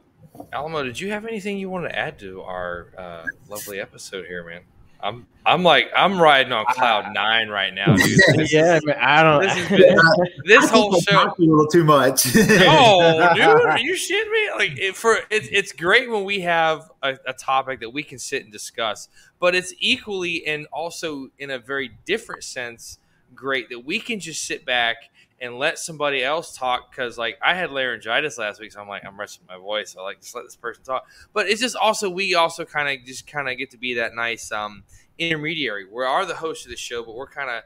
[0.51, 4.43] Alamo, did you have anything you wanted to add to our uh, lovely episode here,
[4.43, 4.61] man?
[5.03, 7.11] I'm I'm like I'm riding on cloud ah.
[7.11, 8.19] nine right now, dude.
[8.35, 9.41] This yeah, is, man, I don't.
[9.41, 9.99] This, been,
[10.45, 12.33] this whole show a little too much.
[12.33, 14.49] no, dude, are you shitting me?
[14.55, 18.17] Like it, for it's it's great when we have a, a, topic that we can
[18.17, 22.99] sit and discuss, but it's equally and also in a very different sense
[23.35, 24.95] great that we can just sit back
[25.43, 29.03] and let somebody else talk because like I had laryngitis last week, so I'm like
[29.05, 29.91] I'm resting my voice.
[29.91, 31.05] So I like just let this person talk.
[31.33, 34.15] But it's just also we also kind of just kind of get to be that
[34.15, 34.83] nice um,
[35.19, 35.85] intermediary.
[35.85, 37.63] We are the host of the show, but we're kind of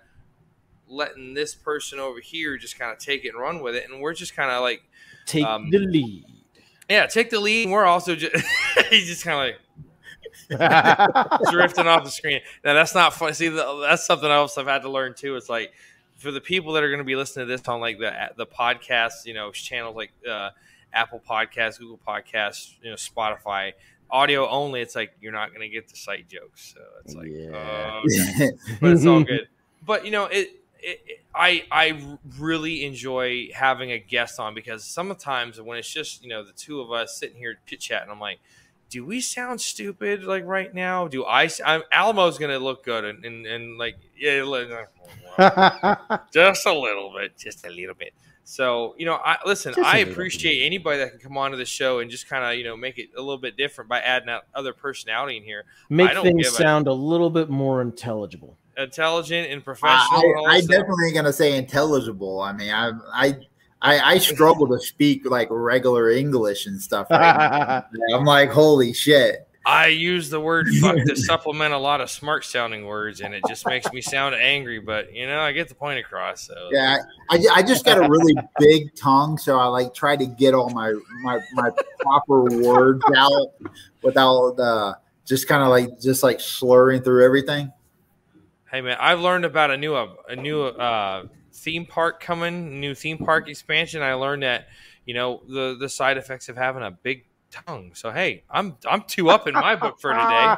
[0.88, 4.02] letting this person over here just kind of take it and run with it, and
[4.02, 4.82] we're just kind of like
[5.28, 6.26] take um, the lead.
[6.90, 7.66] Yeah, take the lead.
[7.66, 8.44] And we're also just
[8.90, 9.62] he's just kind of like.
[11.52, 12.40] drifting off the screen.
[12.64, 13.34] Now that's not fun.
[13.34, 15.36] See, that's something else I've had to learn too.
[15.36, 15.74] It's like
[16.18, 18.46] for the people that are going to be listening to this on like the the
[18.46, 20.50] podcast, you know, channels like uh,
[20.94, 23.74] Apple Podcasts, Google Podcasts, you know, Spotify,
[24.10, 24.82] audio only.
[24.82, 28.02] It's like you're not going to get the sight jokes, so it's like, yeah.
[28.04, 28.52] okay.
[28.82, 29.48] but it's all good.
[29.86, 30.50] But you know, it,
[30.80, 36.24] it, it, I I really enjoy having a guest on because sometimes when it's just
[36.24, 38.40] you know the two of us sitting here chit chatting, I'm like
[38.90, 41.08] do we sound stupid like right now?
[41.08, 41.50] Do I?
[41.66, 44.44] I'm, Alamo's gonna look good and, and, and like yeah,
[46.34, 48.14] just a little bit, just a little bit.
[48.44, 49.74] So you know, I listen.
[49.74, 52.64] Just I appreciate anybody that can come onto the show and just kind of you
[52.64, 55.66] know make it a little bit different by adding that other personality in here.
[55.90, 60.22] Make things sound a, a, little bit more intelligible, intelligent and professional.
[60.48, 62.40] I, I, I definitely gonna say intelligible.
[62.40, 63.38] I mean, I I
[63.88, 67.08] I, I struggle to speak like regular English and stuff.
[67.10, 67.84] Right
[68.14, 69.48] I'm like, holy shit.
[69.66, 73.44] I use the word fuck to supplement a lot of smart sounding words, and it
[73.50, 74.80] just makes me sound angry.
[74.80, 76.48] But you know, I get the point across.
[76.48, 80.26] So yeah, I, I just got a really big tongue, so I like try to
[80.26, 81.70] get all my my my
[82.00, 83.48] proper words out
[84.04, 84.94] without uh,
[85.26, 87.72] just kind of like just like slurring through everything.
[88.72, 91.26] Hey man, I've learned about a new a new uh,
[91.58, 93.52] theme park coming, new theme park mm-hmm.
[93.52, 94.68] expansion, I learned that
[95.06, 97.92] you know the the side effects of having a big tongue.
[97.94, 100.56] So hey, I'm I'm two up in my book for today.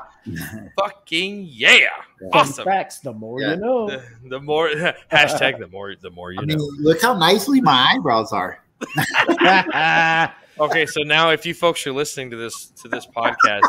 [0.80, 1.88] Fucking yeah,
[2.20, 2.66] Fun awesome.
[2.66, 3.00] Facts.
[3.00, 3.52] The more Yeah.
[3.52, 3.90] you know.
[3.90, 4.70] The, the more
[5.12, 6.70] hashtag the more the more you I mean, know.
[6.80, 8.64] look how nicely my eyebrows are.
[10.60, 13.64] Okay, so now if you folks are listening to this to this podcast,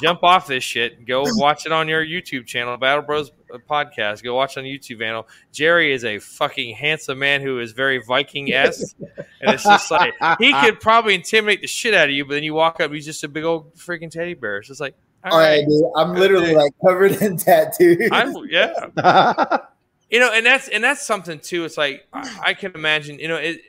[0.00, 1.06] jump off this shit.
[1.06, 4.22] Go watch it on your YouTube channel, Battle Bros uh, Podcast.
[4.22, 5.26] Go watch on YouTube channel.
[5.52, 10.14] Jerry is a fucking handsome man who is very Viking esque, and it's just like
[10.38, 13.06] he could probably intimidate the shit out of you, but then you walk up, he's
[13.06, 14.58] just a big old freaking teddy bear.
[14.58, 15.84] It's just like, all All right, right, dude.
[15.96, 18.08] I'm literally like covered in tattoos.
[18.12, 19.58] I'm yeah.
[20.10, 23.28] you know and that's and that's something too it's like i, I can imagine you
[23.28, 23.60] know it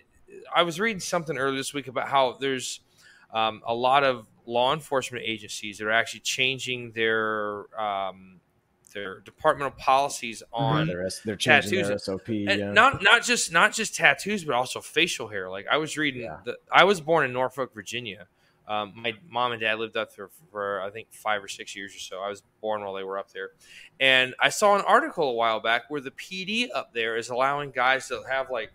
[0.55, 2.79] i was reading something earlier this week about how there's
[3.33, 8.39] um, a lot of law enforcement agencies that are actually changing their um,
[8.93, 12.03] their departmental policies on they're, they're changing their Tattoos.
[12.05, 12.27] SOP.
[12.29, 12.71] Yeah.
[12.71, 16.37] not not just not just tattoos but also facial hair like i was reading Yeah.
[16.43, 18.25] the, i was born in norfolk virginia
[18.67, 21.95] um, my mom and dad lived up there for i think five or six years
[21.95, 23.49] or so i was born while they were up there
[23.99, 27.69] and i saw an article a while back where the pd up there is allowing
[27.69, 28.71] guys to have like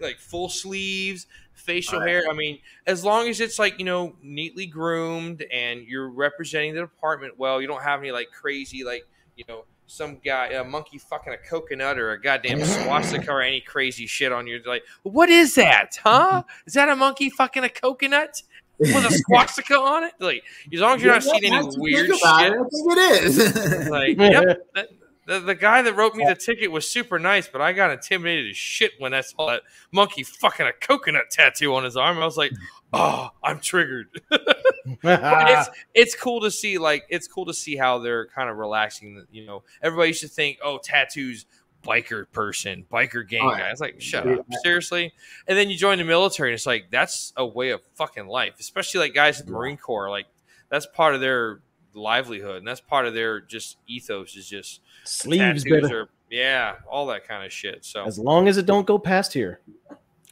[0.00, 2.08] like full sleeves facial Right.
[2.08, 6.74] hair i mean as long as it's like you know neatly groomed and you're representing
[6.74, 9.06] the department well you don't have any like crazy like
[9.36, 13.60] you know some guy a monkey fucking a coconut or a goddamn swastika or any
[13.60, 14.60] crazy shit on you.
[14.66, 18.42] like what is that huh is that a monkey fucking a coconut
[18.78, 20.42] with a swastika on it like
[20.72, 23.88] as long as you're not seeing any weird shit it, I think it is.
[23.88, 24.88] like yep that,
[25.26, 28.50] the, the guy that wrote me the ticket was super nice, but I got intimidated
[28.50, 29.62] as shit when I saw that
[29.92, 32.18] monkey fucking a coconut tattoo on his arm.
[32.18, 32.52] I was like,
[32.92, 34.08] oh, I'm triggered.
[34.86, 39.24] It's it's cool to see like it's cool to see how they're kind of relaxing.
[39.32, 41.46] You know, everybody used to think, oh, tattoos,
[41.82, 43.70] biker person, biker gang guy.
[43.70, 45.12] It's like, shut up, seriously.
[45.46, 48.54] And then you join the military, and it's like that's a way of fucking life,
[48.58, 50.10] especially like guys in the Marine Corps.
[50.10, 50.26] Like
[50.70, 51.60] that's part of their
[51.94, 57.06] livelihood, and that's part of their just ethos is just Sleeves, tattoos or yeah, all
[57.06, 57.84] that kind of shit.
[57.84, 59.60] So As long as it don't go past here.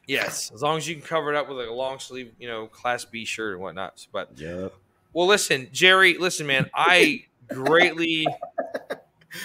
[0.06, 2.48] yes, as long as you can cover it up with like a long sleeve, you
[2.48, 4.06] know, class B shirt and whatnot.
[4.12, 4.72] But Yep.
[5.12, 8.26] well, listen, Jerry, listen, man, I greatly,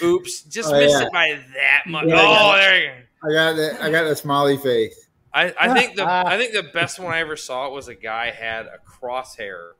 [0.02, 1.06] oops, just Oh, missed yeah.
[1.06, 2.06] it by that much.
[2.08, 3.28] Yeah, oh, there you go.
[3.28, 5.08] I got the I got the smiley face.
[5.34, 8.30] I, I think the I think the best one I ever saw was a guy
[8.30, 9.72] had a crosshair.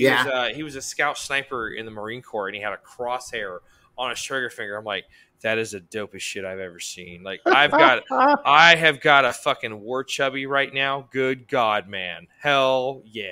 [0.00, 0.24] He Yeah.
[0.24, 2.78] was, uh, he was a scout sniper in the Marine Corps, and he had a
[2.78, 3.58] crosshair
[3.98, 4.76] on his trigger finger.
[4.76, 5.04] I'm like,
[5.42, 7.22] that is the dopest shit I've ever seen.
[7.22, 8.02] Like, I've got
[8.46, 11.08] I have got a fucking war chubby right now.
[11.12, 12.26] Good God, man.
[12.38, 13.24] Hell yeah.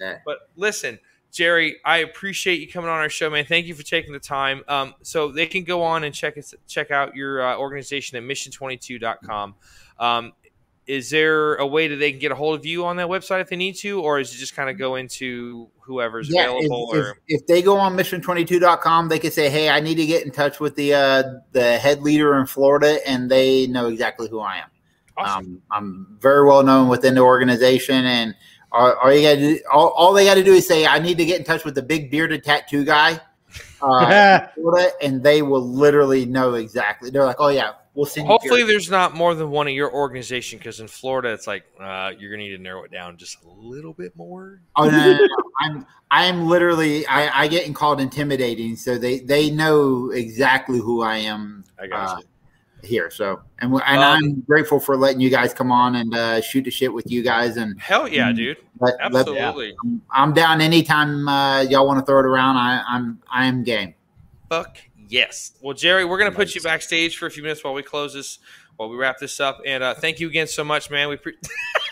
[0.00, 0.18] Yeah.
[0.24, 0.98] But listen,
[1.32, 3.44] Jerry, I appreciate you coming on our show, man.
[3.44, 4.62] Thank you for taking the time.
[4.66, 8.24] Um, so they can go on and check us, check out your uh, organization at
[8.24, 9.54] mission22.com.
[9.98, 10.32] Um,
[10.88, 13.40] is there a way that they can get a hold of you on that website
[13.42, 16.90] if they need to, or is it just kind of go into whoever's Yeah, available?
[16.94, 20.24] if, or if they go on mission22.com, they can say, "Hey, I need to get
[20.24, 21.22] in touch with the uh,
[21.52, 24.70] the head leader in Florida," and they know exactly who I am.
[25.18, 25.44] awesome.
[25.46, 28.34] Um, I'm very well known within the organization, and
[28.72, 30.98] all, all you got to do, all, all they got to do is say, "I
[31.00, 33.20] need to get in touch with the big bearded tattoo guy,"
[33.82, 37.10] uh, Florida, and they will literally know exactly.
[37.10, 39.74] They're like, "Oh yeah, we'll send you." Hopefully, here." there's not more than one of
[39.74, 43.16] your organization because in Florida, it's like uh, you're gonna need to narrow it down
[43.16, 44.60] just a little bit more.
[44.76, 45.36] Oh no, no, no, no.
[45.60, 51.18] I'm I'm literally I, I get called intimidating, so they they know exactly who I
[51.18, 52.24] am I got Uh, you.
[52.88, 53.10] Here.
[53.10, 56.64] So and and Um, I'm grateful for letting you guys come on and uh, shoot
[56.64, 57.56] the shit with you guys.
[57.56, 58.56] And Hell yeah, dude!
[58.80, 59.76] let, let, Absolutely.
[60.10, 62.56] I'm down anytime uh, y'all want to throw it around.
[62.56, 63.94] I, I'm I am game.
[64.48, 64.78] Fuck
[65.08, 65.52] yes.
[65.60, 68.38] Well, Jerry, we're gonna put you backstage for a few minutes while we close this,
[68.76, 69.60] while we wrap this up.
[69.66, 71.08] And uh, thank you again so much, man.
[71.08, 71.36] We pre-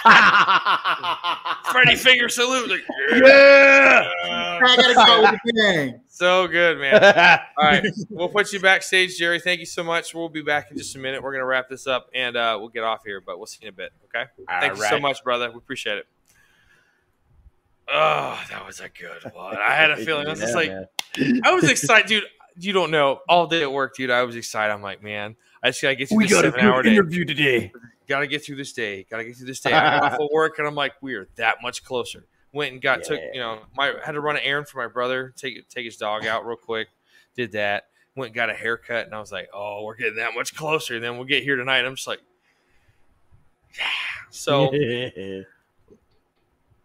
[1.72, 2.70] Freddie finger salute.
[2.70, 2.80] Like,
[3.10, 4.08] Yeah.
[4.24, 6.00] I gotta go with the thing.
[6.16, 6.94] So good, man.
[7.58, 9.38] All right, we'll put you backstage, Jerry.
[9.38, 10.14] Thank you so much.
[10.14, 11.22] We'll be back in just a minute.
[11.22, 13.68] We're gonna wrap this up and uh, we'll get off here, but we'll see you
[13.68, 13.92] in a bit.
[14.06, 14.24] Okay.
[14.48, 15.50] Thank you so much, brother.
[15.50, 16.06] We appreciate it.
[17.92, 19.58] Oh, that was a good one.
[19.58, 20.26] I had a feeling.
[20.26, 20.86] I was just like, man.
[21.44, 22.24] I was excited, dude.
[22.58, 23.20] You don't know.
[23.28, 24.10] All day at work, dude.
[24.10, 24.72] I was excited.
[24.72, 26.88] I'm like, man, I just gotta get through we this got a seven hour good
[26.88, 26.94] day.
[26.94, 27.72] interview today.
[28.08, 29.04] Gotta get through this day.
[29.10, 29.74] Gotta get through this day.
[29.74, 32.24] I got off of work, and I'm like, we're that much closer.
[32.56, 33.20] Went and got took.
[33.34, 35.34] You know, my had to run an errand for my brother.
[35.36, 36.88] Take take his dog out real quick.
[37.36, 37.88] Did that.
[38.14, 40.94] Went and got a haircut, and I was like, oh, we're getting that much closer.
[40.94, 41.84] And then we'll get here tonight.
[41.84, 42.22] I'm just like,
[43.78, 43.84] yeah.
[44.30, 44.72] So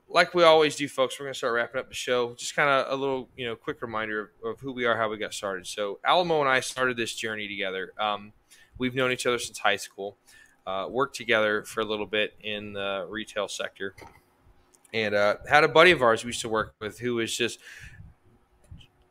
[0.10, 2.34] like we always do, folks, we're going to start wrapping up the show.
[2.34, 5.10] Just kind of a little, you know, quick reminder of, of who we are, how
[5.10, 5.66] we got started.
[5.68, 7.94] So Alamo and I started this journey together.
[7.98, 8.34] Um,
[8.78, 10.18] we've known each other since high school,
[10.68, 13.96] uh, worked together for a little bit in the retail sector.
[14.94, 17.60] And uh, had a buddy of ours we used to work with who was just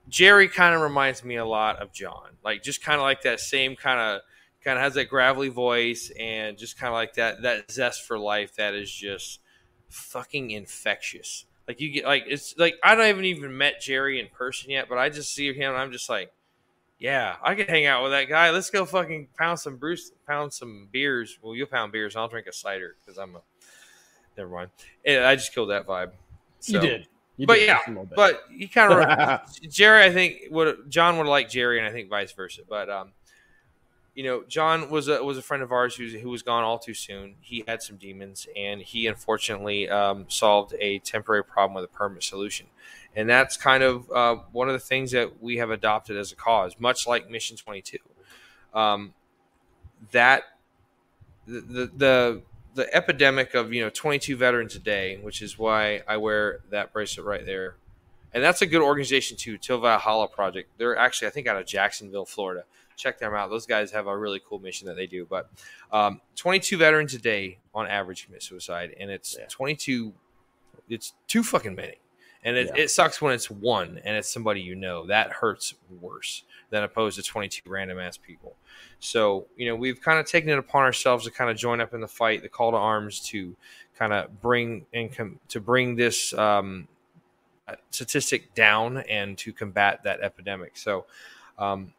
[0.09, 0.49] Jerry.
[0.49, 3.77] Kind of reminds me a lot of John, like just kind of like that same
[3.77, 4.21] kind of
[4.63, 8.19] kind of has that gravelly voice and just kind of like that that zest for
[8.19, 9.41] life that is just
[9.89, 11.47] fucking infectious.
[11.67, 14.89] Like you get like it's like I don't even even met Jerry in person yet,
[14.89, 16.33] but I just see him and I'm just like,
[16.99, 18.51] yeah, I could hang out with that guy.
[18.51, 21.39] Let's go fucking pound some brews, pound some beers.
[21.41, 22.17] Well, you'll pound beers.
[22.17, 23.41] I'll drink a cider because I'm a.
[24.41, 24.71] Never mind.
[25.05, 26.13] And I just killed that vibe.
[26.61, 27.09] So, you did.
[27.37, 28.17] You but did yeah, just a little bit.
[28.17, 30.03] but he kind of Jerry.
[30.03, 32.63] I think would John would like Jerry, and I think vice versa.
[32.67, 33.13] But um,
[34.15, 36.79] you know, John was a was a friend of ours who who was gone all
[36.79, 37.35] too soon.
[37.43, 42.25] He had some demons, and he unfortunately um, solved a temporary problem with a permanent
[42.25, 42.67] solution.
[43.15, 46.37] And that's kind of uh, one of the things that we have adopted as a
[46.37, 47.99] cause, much like Mission Twenty Two.
[48.73, 49.13] Um,
[50.13, 50.45] that
[51.47, 52.43] the, the the
[52.75, 56.93] the epidemic of you know 22 veterans a day, which is why I wear that
[56.93, 57.77] bracelet right there,
[58.33, 59.59] and that's a good organization too.
[59.59, 60.71] Till Valhalla Project.
[60.79, 62.65] They're actually I think out of Jacksonville, Florida.
[62.97, 63.49] Check them out.
[63.49, 65.27] Those guys have a really cool mission that they do.
[65.29, 65.51] But
[65.91, 69.47] um, 22 veterans a day on average commit suicide, and it's Yeah.
[69.49, 70.13] 22.
[70.89, 71.97] It's too fucking many,
[72.45, 72.83] and it, Yeah.
[72.85, 75.07] it sucks when it's one and it's somebody you know.
[75.07, 78.57] That hurts worse than opposed to 22 random ass people.
[79.01, 81.93] So, you know, we've kind of taken it upon ourselves to kind of join up
[81.95, 83.57] in the fight, the call to arms to
[83.99, 86.87] kind of bring and com- to bring this um,
[87.69, 90.77] uh, statistic down and to combat that epidemic.
[90.77, 91.07] So,
[91.59, 91.93] um,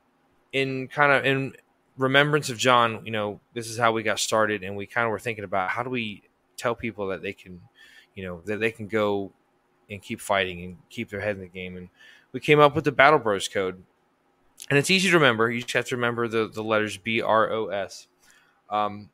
[0.53, 1.53] in kind of in
[1.97, 5.11] remembrance of John, you know, this is how we got started, and we kind of
[5.11, 6.23] were thinking about how do we
[6.57, 7.61] tell people that they can,
[8.15, 9.31] you know, that they can go
[9.91, 11.77] and keep fighting and keep their head in the game.
[11.77, 11.89] And
[12.31, 13.83] we came up with the Battle Bros Code,
[14.69, 15.51] and it's easy to remember.
[15.51, 18.07] You just have to remember the the letters B R O S.
[18.69, 19.09] Um,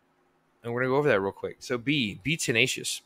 [0.64, 1.58] and we're gonna go over that real quick.
[1.60, 3.02] So B, be tenacious.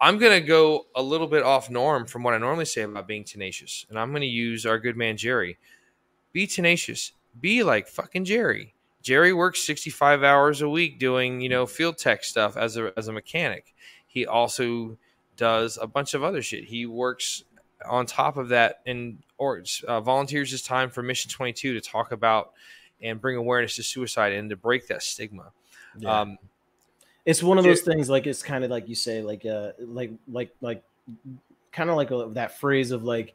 [0.00, 3.24] I'm gonna go a little bit off norm from what I normally say about being
[3.24, 5.58] tenacious, and I'm gonna use our good man Jerry.
[6.32, 7.12] Be tenacious.
[7.40, 8.74] Be like fucking Jerry.
[9.02, 13.08] Jerry works 65 hours a week doing you know field tech stuff as a as
[13.08, 13.74] a mechanic.
[14.06, 14.98] He also
[15.38, 16.64] does a bunch of other shit.
[16.64, 17.44] He works
[17.88, 22.12] on top of that and or uh, volunteers his time for Mission 22 to talk
[22.12, 22.52] about
[23.00, 25.52] and bring awareness to suicide and to break that stigma.
[25.96, 26.20] Yeah.
[26.20, 26.38] Um,
[27.24, 30.12] it's one of those things like it's kind of like you say like uh like
[30.26, 30.82] like like
[31.72, 33.34] kind of like a, that phrase of like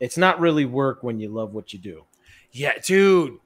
[0.00, 2.04] it's not really work when you love what you do
[2.56, 3.38] yeah, dude.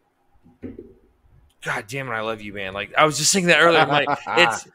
[1.62, 2.72] God damn it, I love you, man.
[2.72, 3.80] Like I was just thinking that earlier.
[3.80, 4.68] I'm like, it's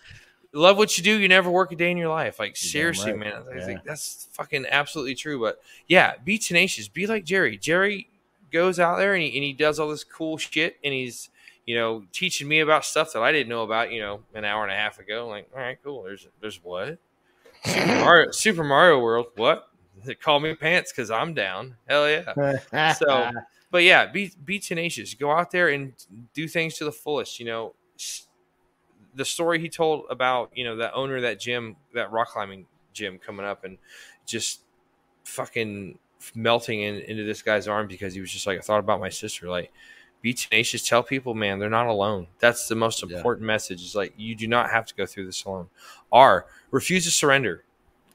[0.55, 1.19] love what you do.
[1.19, 2.39] You never work a day in your life.
[2.39, 3.19] Like seriously, right.
[3.19, 3.43] man.
[3.51, 3.65] I Yeah.
[3.65, 5.39] like, that's fucking absolutely true.
[5.39, 6.87] But yeah, be tenacious.
[6.87, 7.57] Be like Jerry.
[7.57, 8.09] Jerry
[8.51, 11.29] goes out there and he, and he does all this cool shit, and he's
[11.65, 13.91] you know teaching me about stuff that I didn't know about.
[13.91, 15.27] You know, an hour and a half ago.
[15.27, 16.03] like, all right, cool.
[16.03, 16.97] There's there's what
[17.65, 19.27] Super Mario, Super Mario World.
[19.35, 19.69] What?
[20.03, 21.77] They call me pants because I'm down.
[21.87, 22.93] Hell yeah.
[22.93, 23.31] So,
[23.71, 25.13] but yeah, be be tenacious.
[25.15, 25.93] Go out there and
[26.33, 27.39] do things to the fullest.
[27.39, 27.73] You know,
[29.15, 32.65] the story he told about you know that owner of that gym, that rock climbing
[32.93, 33.77] gym, coming up and
[34.25, 34.61] just
[35.23, 35.97] fucking
[36.33, 39.09] melting in, into this guy's arm because he was just like, I thought about my
[39.09, 39.49] sister.
[39.49, 39.71] Like,
[40.21, 40.87] be tenacious.
[40.87, 42.27] Tell people, man, they're not alone.
[42.39, 43.17] That's the most Yeah.
[43.17, 43.81] important message.
[43.83, 45.69] Is like you do not have to go through this alone.
[46.11, 47.63] R, refuse to surrender.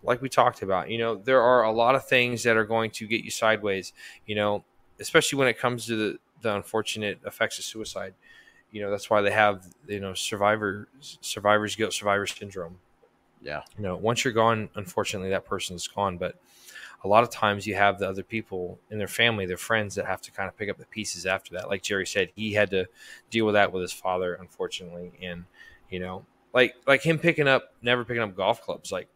[0.02, 2.90] Like we talked about, you know, there are a lot of things that are going
[2.92, 3.92] to get you sideways.
[4.26, 4.64] You know,
[4.98, 8.14] especially when it comes to the, the unfortunate effects of suicide.
[8.72, 12.78] You know, that's why they have you know survivor survivor's guilt, survivor syndrome.
[13.42, 16.18] yeah You know, once you're gone, unfortunately, that person's gone.
[16.18, 16.36] But
[17.02, 20.06] a lot of times, you have the other people in their family, their friends, that
[20.06, 21.68] have to kind of pick up the pieces after that.
[21.68, 22.86] Like Jerry said, he had to
[23.30, 25.44] deal with that with his father, unfortunately, and
[25.88, 29.08] you know, like like him picking up, never picking up golf clubs, like.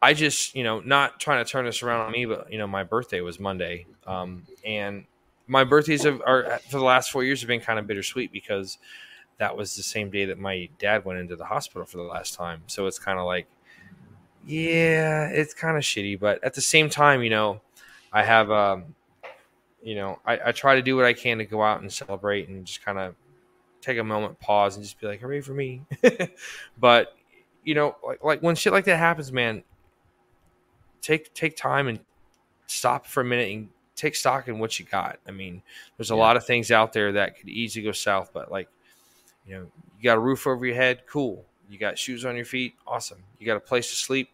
[0.00, 2.66] I just, you know, not trying to turn this around on me, but you know,
[2.66, 5.04] my birthday was Monday, um, and
[5.46, 8.78] my birthdays have, are for the last four years have been kind of bittersweet because
[9.38, 12.34] that was the same day that my dad went into the hospital for the last
[12.34, 12.62] time.
[12.66, 13.46] So it's kind of like,
[14.46, 17.60] yeah, it's kind of shitty, but at the same time, you know,
[18.12, 18.94] I have, um,
[19.82, 22.48] you know, I, I try to do what I can to go out and celebrate
[22.48, 23.14] and just kind of
[23.80, 25.82] take a moment, pause, and just be like, hooray for me.
[26.78, 27.14] but
[27.64, 29.62] you know, like, like when shit like that happens, man,
[31.00, 32.00] take take time and
[32.66, 33.68] stop for a minute and
[34.02, 35.18] take stock in what you got.
[35.26, 35.62] I mean,
[35.96, 36.20] there's a Yeah.
[36.20, 38.68] lot of things out there that could easily go south, but like,
[39.46, 41.44] you know, you got a roof over your head, cool.
[41.68, 43.22] You got shoes on your feet, awesome.
[43.38, 44.28] You got a place to sleep,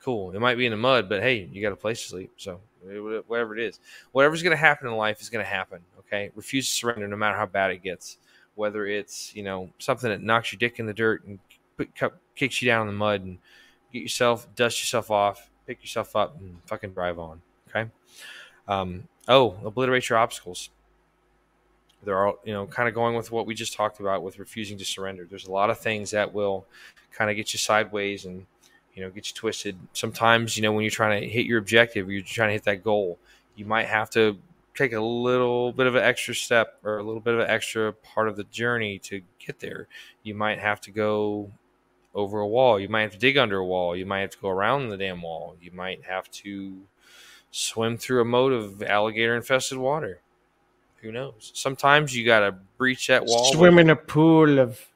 [0.00, 0.32] cool.
[0.32, 2.32] It might be in the mud, but hey, you got a place to sleep.
[2.36, 2.60] So
[2.90, 3.80] eh, whatever it is,
[4.12, 5.80] whatever's going to happen in life is going to happen.
[6.00, 8.18] Okay, refuse to surrender, no matter how bad it gets.
[8.56, 11.38] Whether it's you know something that knocks your dick in the dirt and
[11.76, 11.88] put,
[12.34, 13.38] kicks you down in the mud and
[13.92, 17.40] get yourself, dust yourself off, pick yourself up, and fucking drive on.
[17.68, 17.88] Okay.
[18.70, 20.70] Um, oh, obliterate your obstacles.
[22.04, 24.38] There are, all you know, kind of going with what we just talked about with
[24.38, 25.26] refusing to surrender.
[25.28, 26.64] There's a lot of things that will
[27.12, 28.46] kind of get you sideways and,
[28.94, 29.76] you know, get you twisted.
[29.92, 32.84] Sometimes, you know, when you're trying to hit your objective, you're trying to hit that
[32.84, 33.18] goal,
[33.56, 34.38] you might have to
[34.74, 37.92] take a little bit of an extra step or a little bit of an extra
[37.92, 39.88] part of the journey to get there.
[40.22, 41.50] You might have to go
[42.14, 42.78] over a wall.
[42.80, 43.96] You might have to dig under a wall.
[43.96, 45.56] You might have to go around the damn wall.
[45.60, 46.78] You might have to
[47.50, 50.20] swim through a moat of alligator infested water.
[51.02, 51.52] Who knows?
[51.54, 53.52] Sometimes you got to breach that wall.
[53.52, 54.86] Swim in a pool of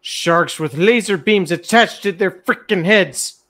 [0.00, 3.42] sharks with laser beams attached to their freaking heads.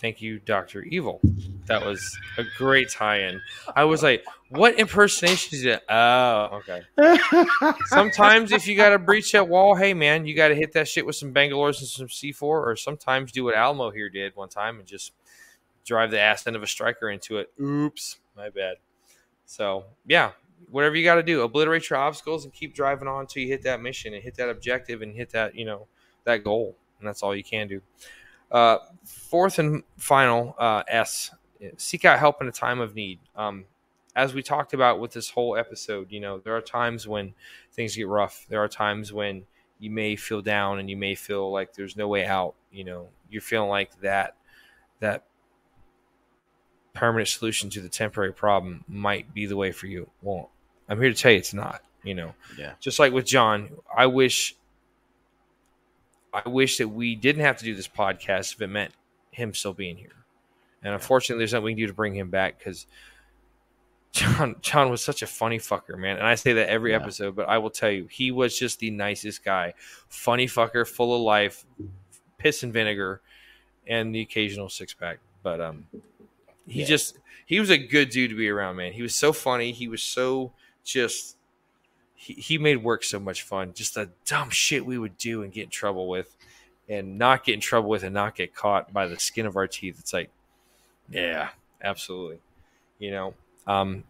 [0.00, 1.20] Thank you, Doctor Evil.
[1.66, 3.40] That was a great tie-in.
[3.74, 6.82] I was like, "What impersonation is it?" Oh, okay.
[7.86, 10.86] sometimes if you got to breach that wall, hey man, you got to hit that
[10.86, 14.48] shit with some Bangalores and some C4, or sometimes do what Alamo here did one
[14.48, 15.12] time and just
[15.88, 17.50] drive the ass end of a Stryker into it.
[17.60, 18.76] Oops, my bad.
[19.46, 20.32] So yeah,
[20.70, 23.62] whatever you got to do, obliterate your obstacles and keep driving on until you hit
[23.62, 25.86] that mission and hit that objective and hit that you know
[26.24, 27.80] that goal, and that's all you can do.
[28.52, 31.30] Uh, fourth and final uh, S:
[31.78, 33.18] seek out help in a time of need.
[33.34, 33.64] Um,
[34.14, 37.34] as we talked about with this whole episode, you know there are times when
[37.72, 38.46] things get rough.
[38.48, 39.44] There are times when
[39.78, 42.54] you may feel down and you may feel like there's no way out.
[42.70, 44.34] You know, you're feeling like that
[45.00, 45.24] that
[46.98, 50.08] permanent solution to the temporary problem might be the way for you.
[50.22, 50.50] Well,
[50.88, 51.82] I'm here to tell you it's not.
[52.04, 52.74] You know, Yeah.
[52.80, 54.54] just like with John, I wish
[56.32, 58.92] I wish that we didn't have to do this podcast if it meant
[59.30, 60.12] him still being here.
[60.82, 62.86] And unfortunately, there's nothing we can do to bring him back because
[64.12, 66.18] John John was such a funny fucker, man.
[66.18, 66.98] And I say that every Yeah.
[66.98, 69.74] episode, but I will tell you, he was just the nicest guy.
[70.08, 71.64] Funny fucker, full of life,
[72.36, 73.20] piss and vinegar,
[73.86, 75.18] and the occasional six pack.
[75.42, 75.86] But um
[76.68, 76.86] he Yeah.
[76.86, 78.92] just he was a good dude to be around, man.
[78.92, 79.72] He was so funny.
[79.72, 80.52] He was so
[80.84, 81.36] just
[82.14, 83.72] he, he made work so much fun.
[83.74, 86.36] Just the dumb shit we would do and get in trouble with
[86.88, 89.66] and not get in trouble with and not get caught by the skin of our
[89.66, 89.96] teeth.
[89.98, 90.30] It's like,
[91.10, 91.50] yeah,
[91.82, 92.38] absolutely.
[92.98, 93.34] You know,
[93.66, 94.04] um,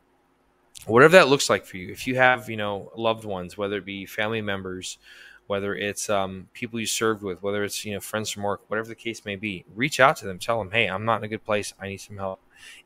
[0.87, 1.93] whatever that looks like for you.
[1.93, 4.99] If you have, you know, loved ones, whether it be family members,
[5.49, 8.87] whether it's um, people you served with, whether it's, you know, friends from work, whatever
[8.87, 10.39] the case may be, reach out to them.
[10.39, 11.75] Tell them, hey, I'm not in a good place.
[11.81, 12.41] I need some help.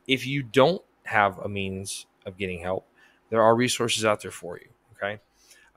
[0.07, 2.87] If you don't have a means of getting help,
[3.29, 4.67] there are resources out there for you.
[4.95, 5.19] Okay.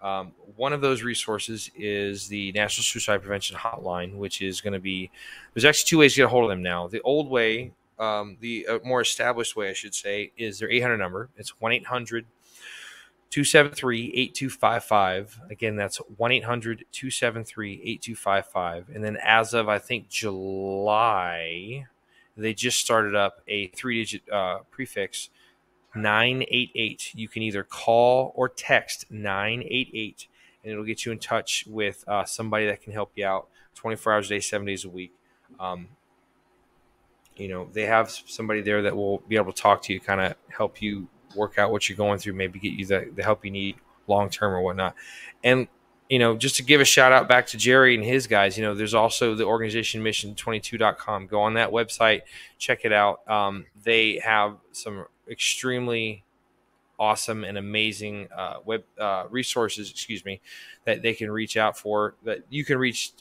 [0.03, 4.79] Um, one of those resources is the National Suicide Prevention Hotline, which is going to
[4.79, 5.11] be
[5.55, 6.87] there's actually two ways to get a hold of them now.
[6.87, 10.99] The old way, um, the uh, more established way, I should say, is their 800
[10.99, 11.31] number.
[11.37, 12.27] It's 1 800
[13.31, 15.41] 273 8255.
[15.51, 18.91] Again, that's 1 800 273 8255.
[18.95, 21.87] And then as of, I think, July,
[22.37, 25.31] they just started up a three digit uh, prefix
[25.95, 27.13] 988.
[27.15, 30.29] You can either call or text 988
[30.67, 34.13] and it'll get you in touch with uh, somebody that can help you out 24
[34.13, 35.13] hours a day, seven days a week.
[35.61, 35.87] Um,
[37.37, 40.21] you know, they have somebody there that will be able to talk to you, kind
[40.21, 43.45] of help you work out what you're going through, maybe get you the, the help
[43.45, 44.95] you need long term or whatnot.
[45.43, 45.69] And,
[46.09, 48.65] you know, just to give a shout out back to Jerry and his guys, you
[48.65, 51.27] know, there's also the organization mission22.com.
[51.27, 52.23] Go on that website,
[52.59, 53.29] check it out.
[53.29, 56.25] Um, they have some extremely
[56.99, 60.41] awesome and amazing uh, web uh, resources, excuse me,
[60.85, 63.13] that they can reach out for, that you can reach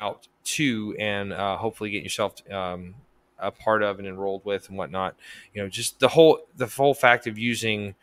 [0.00, 2.94] out to, and uh, hopefully get yourself um,
[3.42, 5.16] a part of and enrolled with and whatnot.
[5.52, 7.94] You know, just the whole the whole fact of using,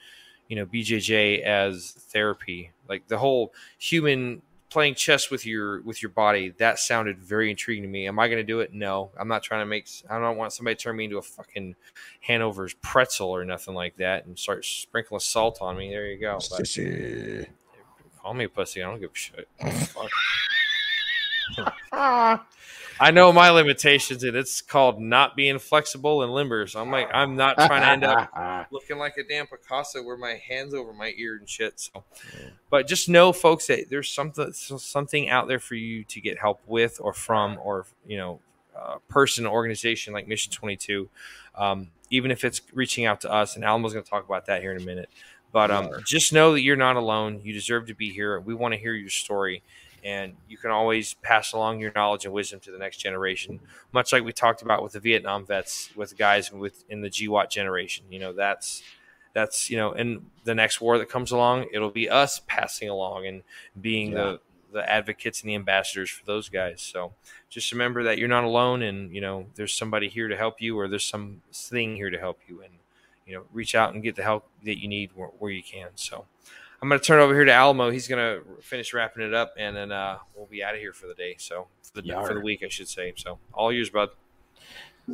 [0.48, 6.12] you know, BJJ as therapy, like the whole human playing chess with your with your
[6.12, 8.08] body that sounded very intriguing to me.
[8.08, 8.72] Am i going to do it?
[8.74, 9.10] No.
[9.18, 11.76] I'm not trying to make i don't want somebody to turn me into a fucking
[12.22, 15.90] hanover's pretzel or nothing like that and start sprinkling salt on me.
[15.90, 16.68] There you go but
[18.22, 18.84] call me a pussy.
[18.84, 19.48] I don't give a shit.
[19.90, 20.12] Fuck.
[23.00, 27.10] i know my limitations and it's called not being flexible and limber so i'm like
[27.14, 28.30] i'm not trying to end up
[28.72, 31.80] looking like a damn Picasso with my hands over my ear and shit.
[31.80, 32.04] So,
[32.70, 36.62] but just know, folks, that there's something something out there for you to get help
[36.68, 38.40] with or from, or you know,
[38.78, 41.10] uh, person, organization like Mission 22.
[41.56, 44.62] Um, even if it's reaching out to us, and Alamo's going to talk about that
[44.62, 45.10] here in a minute.
[45.52, 47.42] But um, just know that you're not alone.
[47.44, 48.40] You deserve to be here.
[48.40, 49.64] We want to hear your story,
[50.04, 53.60] and you can always pass along your knowledge and wisdom to the next generation.
[53.92, 57.50] Much like we talked about with the Vietnam vets, with guys with in the GWOT
[57.50, 58.06] generation.
[58.10, 58.84] You know, that's
[59.34, 63.28] that's you know, in the next war that comes along, it'll be us passing along
[63.28, 63.44] and
[63.80, 64.18] being Yeah.
[64.24, 64.40] the
[64.72, 66.80] the advocates and the ambassadors for those guys.
[66.80, 67.14] So
[67.50, 70.78] just remember that you're not alone, and you know there's somebody here to help you,
[70.80, 72.74] or there's some thing here to help you, and
[73.26, 75.90] you know reach out and get the help that you need where, where you can.
[75.96, 76.26] So
[76.82, 77.90] I'm going to turn over here to Alamo.
[77.90, 80.94] He's going to finish wrapping it up, and then uh, we'll be out of here
[80.94, 81.36] for the day.
[81.38, 83.14] So for the, for the week, I should say.
[83.18, 84.10] So all yours, bud.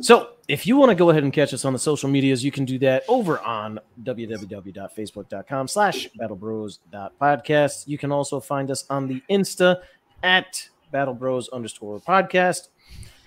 [0.00, 2.52] So, if you want to go ahead and catch us on the social medias, you
[2.52, 7.88] can do that over on www.facebook.com slash battlebros.podcast.
[7.88, 9.80] You can also find us on the Insta
[10.22, 12.68] at battlebros underscore podcast.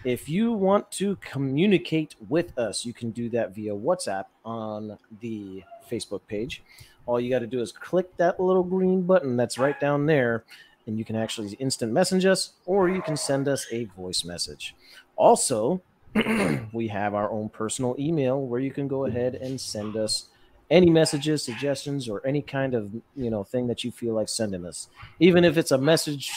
[0.04, 5.64] If you want to communicate with us, you can do that via WhatsApp on the
[5.90, 6.62] Facebook page.
[7.06, 10.44] All you got to do is click that little green button that's right down there,
[10.86, 14.76] and you can actually instant message us or you can send us a voice message.
[15.16, 15.82] Also,
[16.74, 20.30] we have our own personal email where you can go ahead and send us
[20.70, 24.66] any messages, suggestions, or any kind of you know thing that you feel like sending
[24.66, 24.88] us.
[25.20, 26.32] Even if it's a message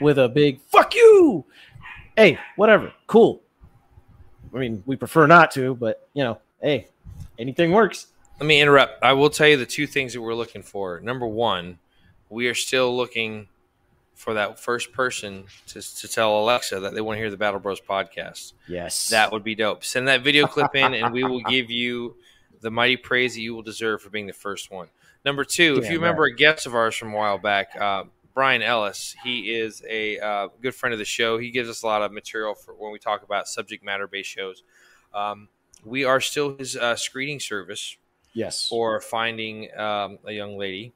[0.00, 1.44] with a big "fuck you,"
[2.16, 3.42] hey, whatever, cool.
[4.54, 6.88] I mean, we prefer not to, but you know, hey,
[7.38, 8.08] anything works.
[8.40, 9.02] Let me interrupt.
[9.02, 10.98] I will tell you the two things that we're looking for.
[11.00, 11.78] Number one,
[12.28, 13.48] we are still looking
[14.14, 17.60] for that first person to, to tell Alexa that they want to hear the Battle
[17.60, 18.52] Bros podcast.
[18.66, 19.08] Yes.
[19.08, 19.84] That would be dope.
[19.84, 22.16] Send that video clip in and we will give you
[22.60, 24.88] the mighty praise that you will deserve for being the first one.
[25.24, 26.32] Number two, if you remember right.
[26.32, 28.04] a guest of ours from a while back, uh,
[28.34, 31.38] Brian Ellis, he is a uh, good friend of the show.
[31.38, 34.28] He gives us a lot of material for when we talk about subject matter based
[34.28, 34.62] shows.
[35.14, 35.48] Um,
[35.84, 37.96] we are still his uh, screening service.
[38.34, 38.68] Yes.
[38.68, 40.92] For finding um, a young lady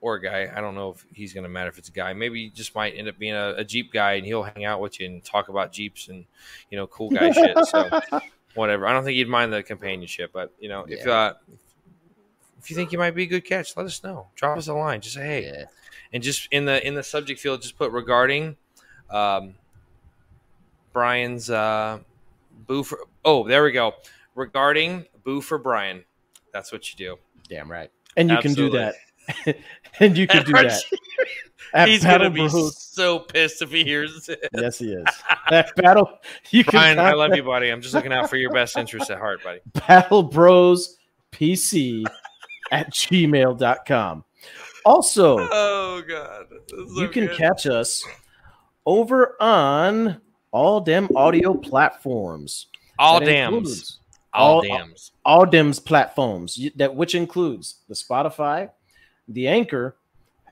[0.00, 0.50] or a guy.
[0.54, 2.12] I don't know if he's going to matter if it's a guy.
[2.12, 4.80] Maybe he just might end up being a, a, Jeep guy and he'll hang out
[4.80, 6.24] with you and talk about Jeeps and,
[6.70, 7.58] you know, cool guy shit.
[7.66, 8.00] So,
[8.54, 8.86] whatever.
[8.86, 10.96] I don't think he'd mind the companionship, but, you know, yeah.
[10.96, 11.34] if, uh,
[12.58, 14.28] if you think you might be a good catch, let us know.
[14.34, 15.00] Drop us a line.
[15.00, 15.44] Just say, hey.
[15.44, 15.64] Yeah.
[16.12, 18.56] And just in the in the subject field, just put regarding
[19.10, 19.54] um,
[20.92, 22.00] Brian's uh,
[22.66, 22.98] boo for.
[23.24, 23.94] Oh, there we go.
[24.34, 26.04] Regarding boo for Brian.
[26.52, 27.16] That's what you do.
[27.48, 27.90] Damn right.
[28.16, 28.64] And you Absolutely.
[28.64, 28.94] can do that
[30.00, 30.82] and you could do that.
[31.86, 34.48] He's gonna be so pissed if he hears it.
[34.54, 35.04] Yes, he is.
[35.50, 36.20] That battle.
[36.50, 37.70] You Brian, I love you, buddy.
[37.70, 39.58] I'm just looking out for your best interest at heart, buddy.
[39.88, 40.96] Battle Bros
[41.32, 42.04] PC
[42.70, 44.24] at gmail.com.
[44.84, 47.36] Also, oh god, so you can good.
[47.36, 48.06] catch us
[48.86, 50.20] over on
[50.52, 52.68] all dem audio platforms.
[52.96, 53.99] All dams.
[54.32, 55.12] All, all dams.
[55.24, 58.70] All, dams platforms that which includes the Spotify,
[59.28, 59.96] the Anchor,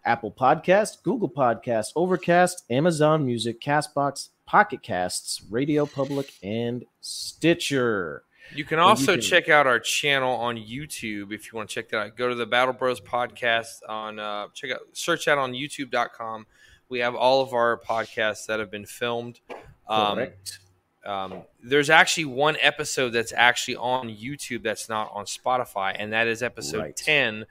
[0.05, 8.25] Apple Podcast, Google Podcast, Overcast, Amazon Music, Castbox, Pocket Casts, Radio Public, and Stitcher.
[8.55, 11.75] You can also you can, check out our channel on YouTube if you want to
[11.75, 12.17] check that out.
[12.17, 16.47] Go to the Battle Bros podcast on uh, check out search that on youtube.com.
[16.89, 19.41] We have all of our podcasts that have been filmed.
[19.87, 20.61] Um, Correct.
[21.05, 26.27] Um, there's actually one episode that's actually on YouTube that's not on Spotify, and that
[26.27, 26.97] is episode right.
[26.97, 27.47] 10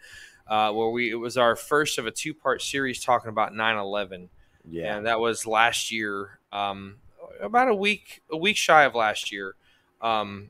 [0.47, 4.29] uh, where we it was our first of a two part series talking about 9/11.
[4.69, 6.97] Yeah, and that was last year, um,
[7.41, 9.55] about a week a week shy of last year.
[10.01, 10.49] Um,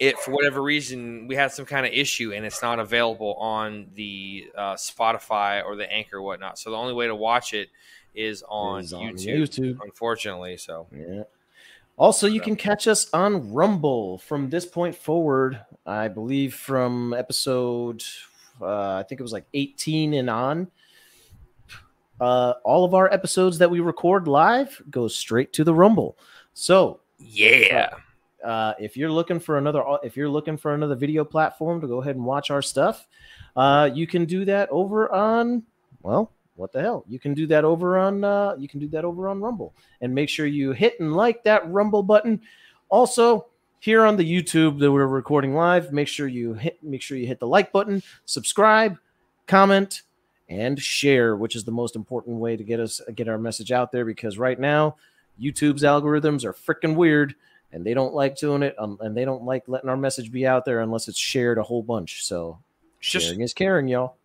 [0.00, 3.86] it for whatever reason we had some kind of issue and it's not available on
[3.94, 6.58] the uh, Spotify or the Anchor or whatnot.
[6.58, 7.68] So the only way to watch it
[8.14, 10.56] is on, is on YouTube, YouTube, unfortunately.
[10.56, 11.22] So yeah.
[12.02, 15.60] Also, you can catch us on Rumble from this point forward.
[15.86, 18.02] I believe from episode
[18.60, 20.68] uh, I think it was like 18 and on.
[22.20, 26.18] Uh, all of our episodes that we record live go straight to the Rumble.
[26.54, 27.90] So yeah,
[28.44, 32.00] uh, if you're looking for another, if you're looking for another video platform to go
[32.00, 33.06] ahead and watch our stuff,
[33.54, 35.62] uh, you can do that over on
[36.02, 37.04] well, what the hell?
[37.08, 40.14] You can do that over on uh, you can do that over on Rumble, and
[40.14, 42.40] make sure you hit and like that Rumble button.
[42.88, 43.46] Also,
[43.82, 45.92] here on the YouTube that we're recording live.
[45.92, 48.96] Make sure you hit make sure you hit the like button, subscribe,
[49.48, 50.02] comment,
[50.48, 53.90] and share, which is the most important way to get us get our message out
[53.90, 54.94] there because right now
[55.40, 57.34] YouTube's algorithms are freaking weird
[57.72, 60.46] and they don't like doing it um, and they don't like letting our message be
[60.46, 62.24] out there unless it's shared a whole bunch.
[62.24, 62.60] So
[63.00, 64.16] Just, sharing is caring, y'all.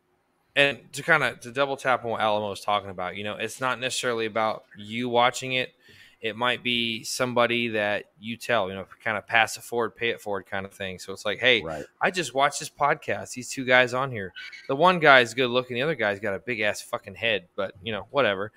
[0.58, 3.36] And to kind of to double tap on what Alamo was talking about, you know,
[3.36, 5.72] it's not necessarily about you watching it
[6.20, 10.10] it might be somebody that you tell, you know, kind of pass it forward, pay
[10.10, 10.98] it forward kind of thing.
[10.98, 11.86] So it's like, hey, right.
[12.02, 13.34] I just watched this podcast.
[13.34, 14.34] These two guys on here.
[14.68, 17.74] The one guy's good looking, the other guy's got a big ass fucking head, but
[17.84, 18.52] you know, whatever.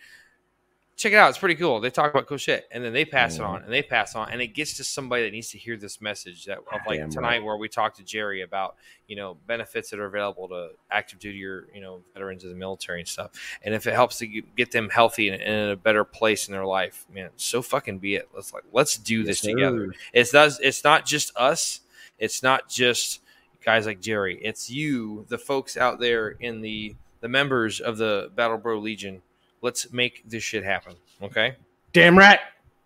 [1.01, 1.31] Check it out.
[1.31, 1.81] It's pretty cool.
[1.81, 4.31] They talk about cool shit, and then they pass it on, and they pass on,
[4.31, 6.45] and it gets to somebody that needs to hear this message.
[6.45, 7.43] That of like Damn tonight, right.
[7.43, 8.77] where we talked to Jerry about
[9.09, 12.57] you know benefits that are available to active duty or you know veterans of the
[12.57, 13.31] military and stuff,
[13.63, 16.67] and if it helps to get- them healthy and, in a better place in their
[16.67, 18.29] life, man, so fucking be it.
[18.35, 19.95] Let's like let's do this Yes, together.
[20.13, 20.61] It's does.
[20.61, 21.81] It's not just us.
[22.19, 23.21] It's not just
[23.65, 24.39] guys like Jerry.
[24.43, 29.23] It's you, the folks out there in the the members of the Battle Bro Legion.
[29.63, 30.95] Let's make this shit happen.
[31.23, 31.57] Okay.
[31.93, 32.41] Damn right.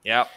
[0.05, 0.29] Yep.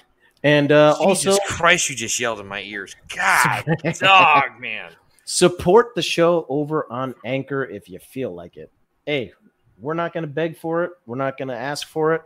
[0.43, 2.95] And uh, Jesus also Christ, you just yelled in my ears.
[3.15, 3.65] God,
[3.99, 4.91] dog, man.
[5.25, 8.71] support the show over on Anchor if you feel like it.
[9.05, 9.33] Hey,
[9.79, 10.91] we're not going to beg for it.
[11.05, 12.21] We're not going to ask for it.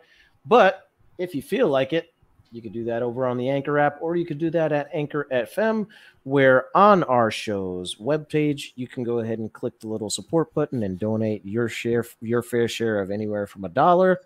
[0.46, 2.11] But if you feel like it,
[2.52, 4.90] you could do that over on the Anchor app, or you could do that at
[4.94, 5.88] Anchor FM,
[6.23, 10.84] where on our show's webpage, you can go ahead and click the little support button
[10.84, 14.19] and donate your share, your fair share of anywhere from a dollar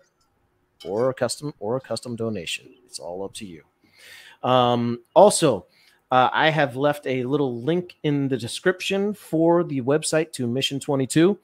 [0.84, 2.66] or a custom or a custom donation.
[2.84, 3.62] It's all up to you.
[4.42, 5.66] Um, also,
[6.10, 10.80] uh, I have left a little link in the description for the website to Mission
[10.80, 11.38] 22.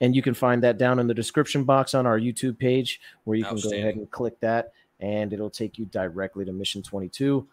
[0.00, 3.36] And you can find that down in the description box on our YouTube page where
[3.36, 7.46] you can go ahead and click that and it'll take you directly to Mission 22.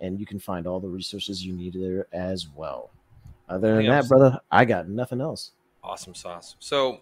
[0.00, 2.90] And you can find all the resources you need there as well.
[3.48, 5.52] Other than that, brother, I got nothing else.
[5.84, 6.56] Awesome sauce.
[6.58, 7.00] So,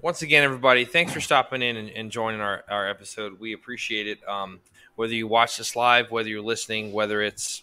[0.00, 3.38] once again, everybody, thanks for stopping in and, and joining our, our episode.
[3.40, 4.26] We appreciate it.
[4.28, 4.60] Um,
[4.96, 7.62] whether you watch this live, whether you're listening, whether it's,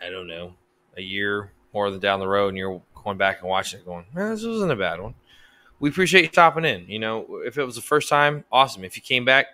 [0.00, 0.54] I don't know,
[0.96, 4.04] a year more than down the road and you're going back and watching it going,
[4.16, 5.14] eh, this wasn't a bad one.
[5.78, 6.86] We appreciate you stopping in.
[6.88, 8.84] You know, if it was the first time, awesome.
[8.84, 9.46] If you came back,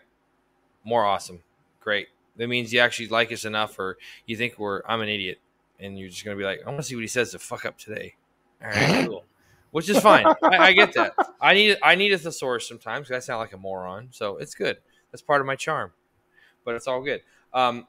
[0.85, 1.43] more awesome.
[1.81, 2.09] Great.
[2.37, 5.39] That means you actually like us enough or you think we're, I'm an idiot.
[5.79, 7.39] And you're just going to be like, I want to see what he says to
[7.39, 8.15] fuck up today.
[8.63, 9.25] All right, cool.
[9.73, 10.27] Which is fine.
[10.43, 11.15] I, I get that.
[11.41, 14.09] I need I need a thesaurus sometimes I sound like a moron.
[14.11, 14.77] So it's good.
[15.11, 15.93] That's part of my charm.
[16.65, 17.23] But it's all good.
[17.55, 17.87] Um,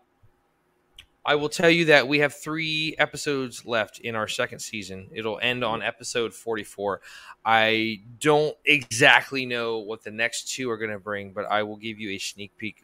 [1.25, 5.07] I will tell you that we have three episodes left in our second season.
[5.13, 6.99] It'll end on episode 44.
[7.45, 11.77] I don't exactly know what the next two are going to bring, but I will
[11.77, 12.83] give you a sneak peek.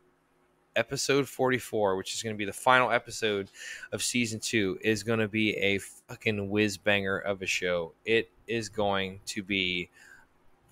[0.76, 3.49] Episode 44, which is going to be the final episode
[3.91, 7.94] of season two, is going to be a fucking whiz banger of a show.
[8.06, 9.90] It is going to be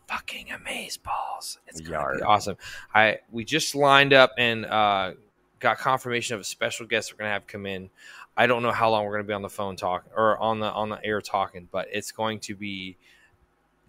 [0.07, 1.59] fucking amaze balls.
[1.67, 2.55] It's going to be awesome.
[2.93, 5.13] I we just lined up and uh,
[5.59, 7.89] got confirmation of a special guest we're going to have come in.
[8.35, 10.59] I don't know how long we're going to be on the phone talking or on
[10.59, 12.97] the on the air talking, but it's going to be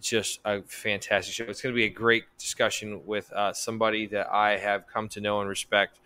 [0.00, 1.44] just a fantastic show.
[1.44, 5.20] It's going to be a great discussion with uh, somebody that I have come to
[5.20, 5.98] know and respect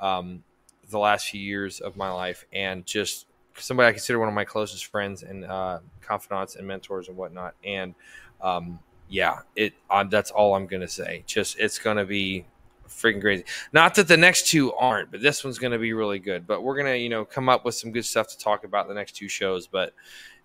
[0.00, 0.42] um,
[0.90, 3.26] the last few years of my life, and just
[3.56, 7.54] somebody I consider one of my closest friends and uh, confidants and mentors and whatnot.
[7.62, 7.94] And
[8.40, 11.22] um, yeah, it uh, that's all I'm going to say.
[11.26, 12.46] Just it's going to be
[12.88, 13.44] freaking crazy.
[13.72, 16.46] Not that the next two aren't, but this one's going to be really good.
[16.46, 18.88] But we're going to, you know, come up with some good stuff to talk about
[18.88, 19.66] the next two shows.
[19.66, 19.92] But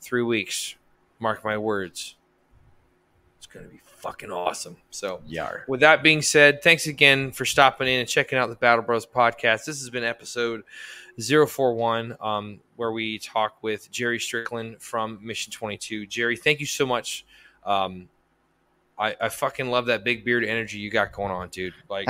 [0.01, 0.75] three weeks,
[1.19, 2.15] mark my words,
[3.37, 4.77] it's going to be fucking awesome.
[4.89, 5.65] So, Yar.
[5.67, 9.05] with that being said, thanks again for stopping in and checking out the Battle Bros
[9.05, 9.65] podcast.
[9.65, 10.63] This has been episode
[11.19, 16.05] 041, um, where we talk with Jerry Strickland from Mission 22.
[16.05, 17.25] Jerry, thank you so much.
[17.65, 18.07] Um,
[18.99, 21.73] I, I fucking love that big beard energy you got going on, dude.
[21.89, 22.07] Like,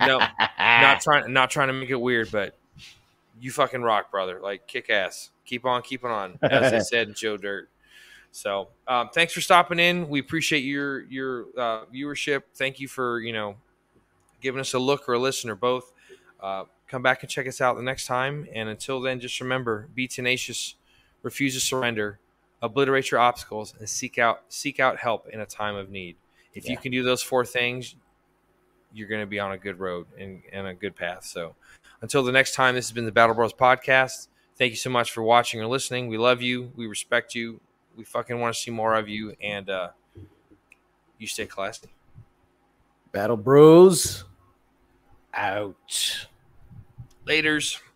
[0.00, 0.18] no,
[0.58, 2.58] not trying not trying to make it weird, but
[3.40, 4.40] you fucking rock, brother.
[4.42, 5.30] Like kick ass.
[5.44, 7.70] Keep on keeping on, as I said Joe Dirt.
[8.32, 10.08] So um, thanks for stopping in.
[10.08, 12.42] We appreciate your your uh, viewership.
[12.54, 13.56] Thank you for you know
[14.42, 15.90] giving us a look or a listen or both.
[16.38, 18.46] Uh, come back and check us out the next time.
[18.52, 20.74] And until then, just remember: be tenacious,
[21.22, 22.18] refuse to surrender,
[22.60, 26.16] obliterate your obstacles, and seek out seek out help in a time of need.
[26.56, 27.94] If you can do those four things,
[28.92, 31.24] you're going to be on a good road and, and a good path.
[31.24, 31.54] So
[32.00, 34.28] until the next time, this has been the Battle Bros podcast.
[34.56, 36.08] Thank you so much for watching or listening.
[36.08, 36.72] We love you.
[36.74, 37.60] We respect you.
[37.94, 39.34] We fucking want to see more of you.
[39.42, 39.90] And uh,
[41.18, 41.88] you stay classy.
[43.12, 44.24] Battle Bros.
[45.34, 46.26] Out.
[47.26, 47.80] Laters.